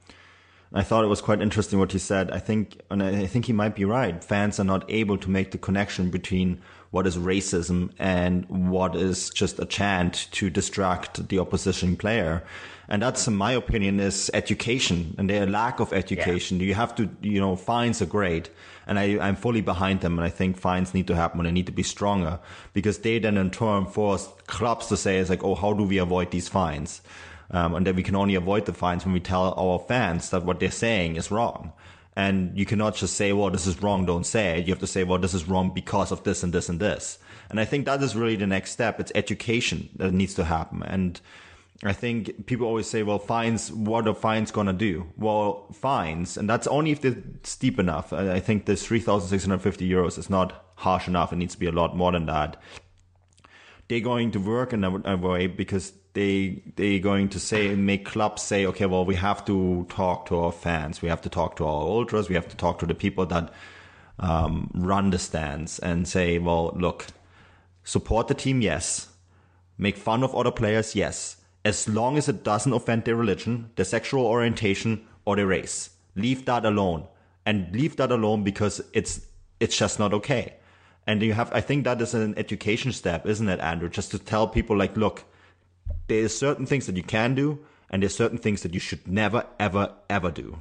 [0.73, 2.29] I thought it was quite interesting what he said.
[2.31, 4.21] I think, and I think he might be right.
[4.23, 6.61] Fans are not able to make the connection between
[6.91, 12.43] what is racism and what is just a chant to distract the opposition player.
[12.89, 16.59] And that's, in my opinion, is education and their lack of education.
[16.59, 16.67] Yeah.
[16.67, 18.49] You have to, you know, fines are great.
[18.85, 20.17] And I, I'm fully behind them.
[20.17, 22.39] And I think fines need to happen and they need to be stronger
[22.73, 25.97] because they then in turn force clubs to say, it's like, oh, how do we
[25.97, 27.01] avoid these fines?
[27.49, 30.43] Um, and that we can only avoid the fines when we tell our fans that
[30.43, 31.71] what they're saying is wrong.
[32.17, 34.67] And you cannot just say, well, this is wrong, don't say it.
[34.67, 37.19] You have to say, well, this is wrong because of this and this and this.
[37.49, 38.99] And I think that is really the next step.
[38.99, 40.81] It's education that needs to happen.
[40.83, 41.21] And
[41.83, 45.05] I think people always say, well, fines, what are fines going to do?
[45.15, 48.11] Well, fines, and that's only if they're steep enough.
[48.11, 51.31] I think this 3,650 euros is not harsh enough.
[51.31, 52.59] It needs to be a lot more than that.
[53.89, 58.41] They're going to work in a way because they they going to say make clubs
[58.41, 60.99] say okay well we have to talk to our fans.
[60.99, 62.27] We have to talk to our ultras.
[62.27, 63.53] We have to talk to the people that
[64.17, 67.05] um, run the stands and say well look
[67.83, 69.09] support the team yes.
[69.77, 71.37] Make fun of other players yes.
[71.63, 75.91] As long as it doesn't offend their religion their sexual orientation or their race.
[76.15, 77.07] Leave that alone.
[77.45, 79.21] And leave that alone because it's
[79.59, 80.55] it's just not okay.
[81.05, 83.87] And you have i think that is an education step isn't it andrew?
[83.87, 85.25] Just to tell people like look
[86.07, 87.59] there's certain things that you can do,
[87.89, 90.57] and there's certain things that you should never, ever, ever do.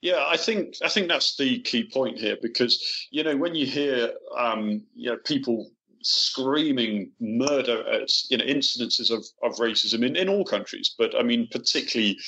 [0.00, 3.66] Yeah, I think I think that's the key point here because you know when you
[3.66, 5.70] hear um, you know people
[6.02, 11.22] screaming murder at you know incidences of, of racism in, in all countries, but I
[11.22, 12.18] mean particularly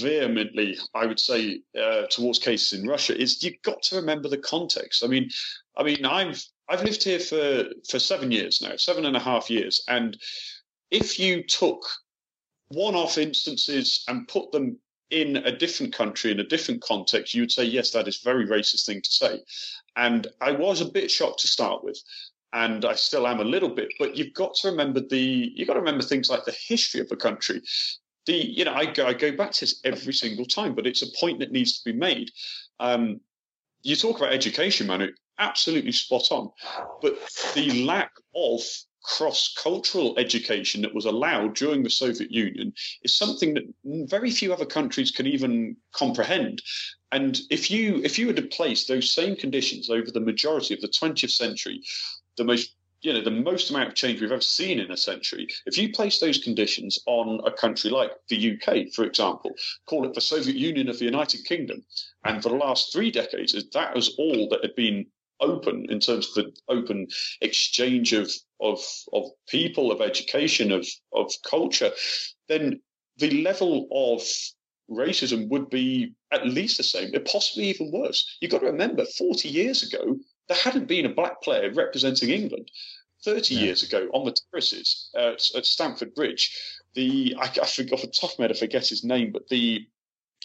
[0.00, 4.38] vehemently, I would say, uh, towards cases in Russia, is you've got to remember the
[4.38, 5.04] context.
[5.04, 5.28] I mean,
[5.76, 9.50] I mean, I've I've lived here for for seven years now, seven and a half
[9.50, 10.16] years, and
[10.90, 11.82] if you took
[12.68, 14.78] one off instances and put them
[15.10, 18.24] in a different country, in a different context, you would say, yes, that is a
[18.24, 19.40] very racist thing to say.
[19.96, 22.00] And I was a bit shocked to start with.
[22.52, 25.74] And I still am a little bit, but you've got to remember the you've got
[25.74, 27.60] to remember things like the history of a country.
[28.26, 31.02] The you know I go I go back to this every single time, but it's
[31.02, 32.30] a point that needs to be made.
[32.78, 33.20] Um,
[33.82, 35.08] you talk about education, Manu,
[35.40, 36.52] absolutely spot on,
[37.02, 37.18] but
[37.56, 38.60] the lack of
[39.04, 43.64] cross-cultural education that was allowed during the Soviet Union is something that
[44.08, 46.62] very few other countries can even comprehend.
[47.12, 50.80] And if you if you were to place those same conditions over the majority of
[50.80, 51.80] the 20th century,
[52.36, 55.46] the most you know the most amount of change we've ever seen in a century.
[55.66, 59.52] If you place those conditions on a country like the UK, for example,
[59.86, 61.84] call it the Soviet Union of the United Kingdom,
[62.24, 65.06] and for the last three decades, that was all that had been
[65.40, 67.06] open in terms of the open
[67.40, 68.30] exchange of
[68.60, 68.80] of
[69.12, 71.90] of people, of education, of of culture,
[72.48, 72.80] then
[73.18, 74.22] the level of
[74.90, 78.36] racism would be at least the same, possibly even worse.
[78.40, 80.16] You've got to remember, 40 years ago,
[80.48, 82.70] there hadn't been a black player representing England.
[83.24, 83.60] 30 yeah.
[83.62, 86.54] years ago, on the terraces at, at Stamford Bridge,
[86.94, 89.48] the I, I forgot off the top of my head, I forget his name, but
[89.48, 89.86] the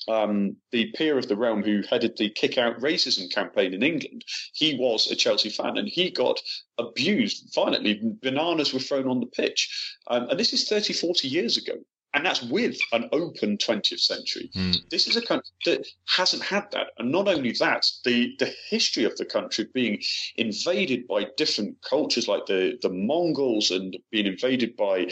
[0.09, 4.25] um, the peer of the realm who headed the kick out racism campaign in England,
[4.53, 6.41] he was a Chelsea fan and he got
[6.77, 8.01] abused violently.
[8.21, 9.95] Bananas were thrown on the pitch.
[10.07, 11.73] Um, and this is 30, 40 years ago.
[12.15, 14.49] and that's with an open 20th century.
[14.55, 14.89] Mm.
[14.89, 16.87] This is a country that hasn't had that.
[16.97, 20.01] And not only that, the, the history of the country being
[20.35, 25.07] invaded by different cultures like the, the Mongols and being invaded by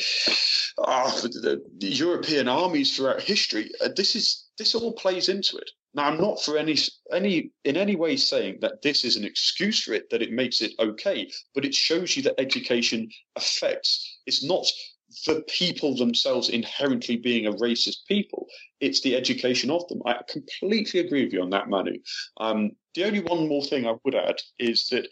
[0.79, 5.69] uh, the, the, European armies throughout history, uh, this is this all plays into it.
[5.93, 6.77] Now, I'm not for any
[7.11, 10.61] any in any way saying that this is an excuse for it, that it makes
[10.61, 14.19] it okay, but it shows you that education affects.
[14.25, 14.65] It's not
[15.25, 18.47] the people themselves inherently being a racist people.
[18.81, 20.01] It's the education of them.
[20.05, 21.97] I completely agree with you on that, Manu.
[22.39, 25.07] Um, the only one more thing I would add is that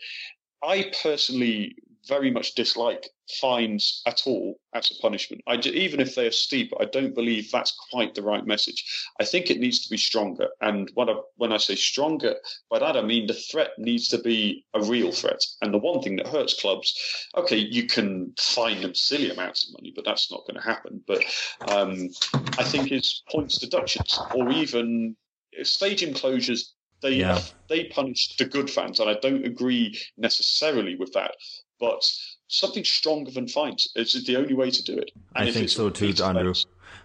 [0.64, 1.76] I personally
[2.08, 3.10] very much dislike
[3.42, 5.42] fines at all as a punishment.
[5.48, 8.84] I, even if they are steep, I don't believe that's quite the right message.
[9.20, 10.48] I think it needs to be stronger.
[10.62, 12.36] And when I, when I say stronger,
[12.70, 15.44] by that I mean the threat needs to be a real threat.
[15.62, 16.94] And the one thing that hurts clubs,
[17.36, 21.04] okay, you can fine them silly amounts of money, but that's not going to happen.
[21.08, 21.24] But
[21.70, 22.10] um,
[22.58, 25.16] I think is points deductions or even
[25.64, 27.40] stadium closures they yeah.
[27.68, 31.36] they punish the good fans, and I don't agree necessarily with that.
[31.80, 32.04] But
[32.48, 35.12] something stronger than fines is the only way to do it.
[35.36, 36.54] And I think so too, Andrew.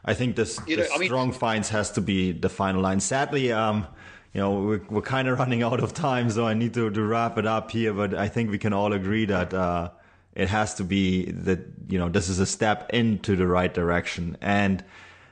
[0.05, 3.01] I think this, you know, I strong fines has to be the final line.
[3.01, 3.87] Sadly, um,
[4.33, 7.03] you know, we're, we're kind of running out of time, so I need to, to
[7.03, 7.93] wrap it up here.
[7.93, 9.91] But I think we can all agree that uh,
[10.35, 14.37] it has to be that you know this is a step into the right direction,
[14.41, 14.85] and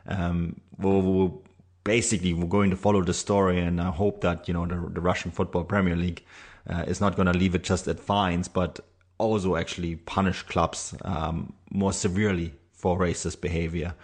[0.07, 1.43] um, we'll, we'll
[1.85, 5.01] basically we're going to follow the story, and I hope that you know the, the
[5.01, 6.25] Russian Football Premier League
[6.69, 8.81] uh, is not going to leave it just at fines, but
[9.19, 13.95] also actually punish clubs um, more severely for racist behavior.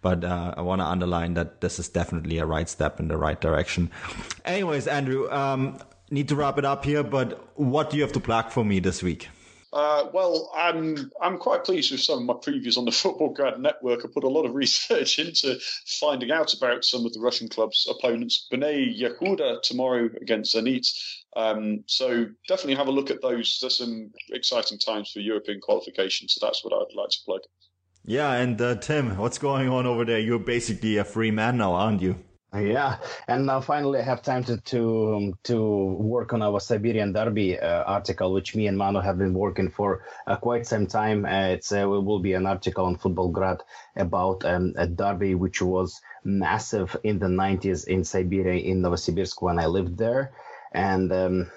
[0.00, 3.16] But uh, I want to underline that this is definitely a right step in the
[3.16, 3.90] right direction.
[4.44, 5.78] Anyways, Andrew, um,
[6.10, 7.04] need to wrap it up here.
[7.04, 9.28] But what do you have to plug for me this week?
[9.72, 14.04] Uh, well, I'm I'm quite pleased with some of my previews on the Futbolgrad Network.
[14.04, 15.58] I put a lot of research into
[16.00, 18.46] finding out about some of the Russian club's opponents.
[18.52, 20.86] Bnei Yehuda tomorrow against Zenit.
[21.34, 23.58] Um, so definitely have a look at those.
[23.60, 26.28] There's some exciting times for European qualification.
[26.28, 27.40] So that's what I'd like to plug.
[28.04, 30.18] Yeah, and uh, Tim, what's going on over there?
[30.18, 32.16] You're basically a free man now, aren't you?
[32.54, 32.98] Yeah,
[33.28, 35.56] and now finally I have time to to um, to
[35.94, 40.04] work on our Siberian Derby uh, article, which me and Manu have been working for
[40.26, 41.24] uh, quite some time.
[41.24, 43.60] Uh, it's uh, it will be an article on Futbolgrad
[43.96, 49.58] about um, a derby which was massive in the 90s in Siberia in Novosibirsk when
[49.58, 50.32] I lived there.
[50.72, 51.50] And um,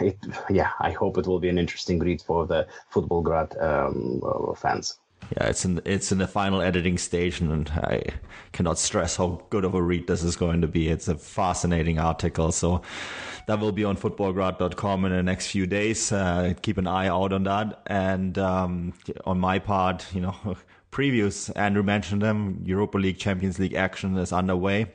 [0.00, 0.18] it,
[0.50, 5.01] yeah, I hope it will be an interesting read for the Futbolgrad um, fans
[5.36, 8.04] yeah, it's in it's in the final editing stage, and I
[8.52, 10.88] cannot stress how good of a read this is going to be.
[10.88, 12.82] It's a fascinating article, so
[13.46, 16.12] that will be on futbolgrad.com in the next few days.
[16.12, 18.92] Uh, keep an eye out on that, and um,
[19.24, 20.34] on my part, you know,
[20.92, 21.50] previews.
[21.56, 22.62] Andrew mentioned them.
[22.64, 24.92] Europa League, Champions League action is underway,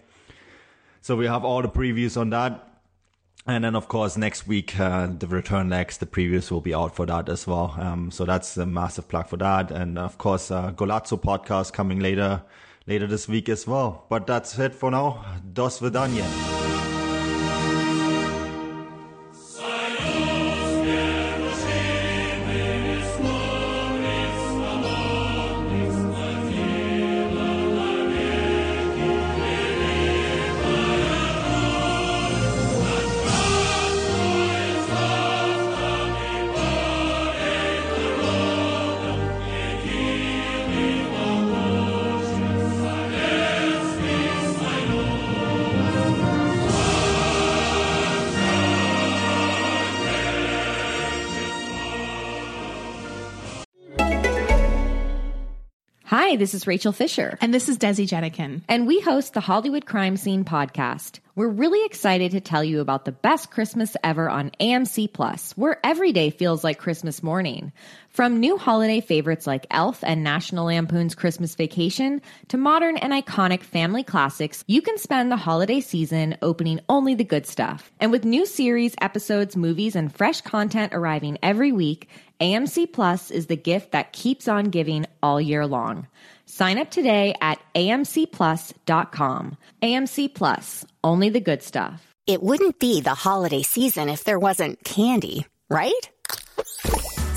[1.02, 2.64] so we have all the previews on that.
[3.48, 6.94] And then, of course, next week, uh, the return legs, the previews will be out
[6.94, 7.74] for that as well.
[7.80, 9.72] Um, so that's a massive plug for that.
[9.72, 12.42] And of course, uh, Golazzo podcast coming later,
[12.88, 14.06] later this week as well.
[14.10, 15.24] But that's it for now.
[15.54, 16.67] Dos vidania.
[56.38, 57.36] Hi, this is Rachel Fisher.
[57.42, 58.62] And this is Desi Jedeikin.
[58.70, 61.20] And we host the Hollywood Crime Scene podcast.
[61.38, 65.80] We're really excited to tell you about the best Christmas ever on AMC Plus, where
[65.84, 67.72] every day feels like Christmas morning.
[68.10, 73.62] From new holiday favorites like Elf and National Lampoon's Christmas Vacation to modern and iconic
[73.62, 77.92] family classics, you can spend the holiday season opening only the good stuff.
[78.00, 82.10] And with new series, episodes, movies, and fresh content arriving every week,
[82.42, 86.08] AMC Plus is the gift that keeps on giving all year long.
[86.58, 89.58] Sign up today at amcplus.com.
[89.84, 92.16] AMC Plus, only the good stuff.
[92.26, 96.10] It wouldn't be the holiday season if there wasn't candy, right?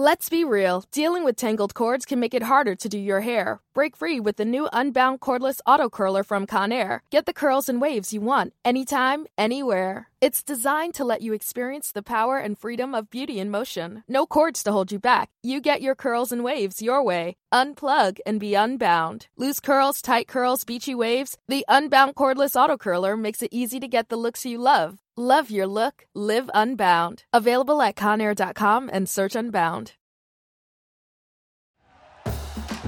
[0.00, 3.58] Let's be real, dealing with tangled cords can make it harder to do your hair.
[3.74, 7.00] Break free with the new Unbound Cordless Auto Curler from Conair.
[7.10, 10.08] Get the curls and waves you want, anytime, anywhere.
[10.20, 14.02] It's designed to let you experience the power and freedom of beauty in motion.
[14.08, 15.30] No cords to hold you back.
[15.44, 17.36] You get your curls and waves your way.
[17.54, 19.28] Unplug and be unbound.
[19.36, 21.36] Loose curls, tight curls, beachy waves.
[21.46, 24.98] The Unbound Cordless Auto Curler makes it easy to get the looks you love.
[25.16, 27.22] Love your look, live unbound.
[27.32, 29.92] Available at conair.com and search unbound.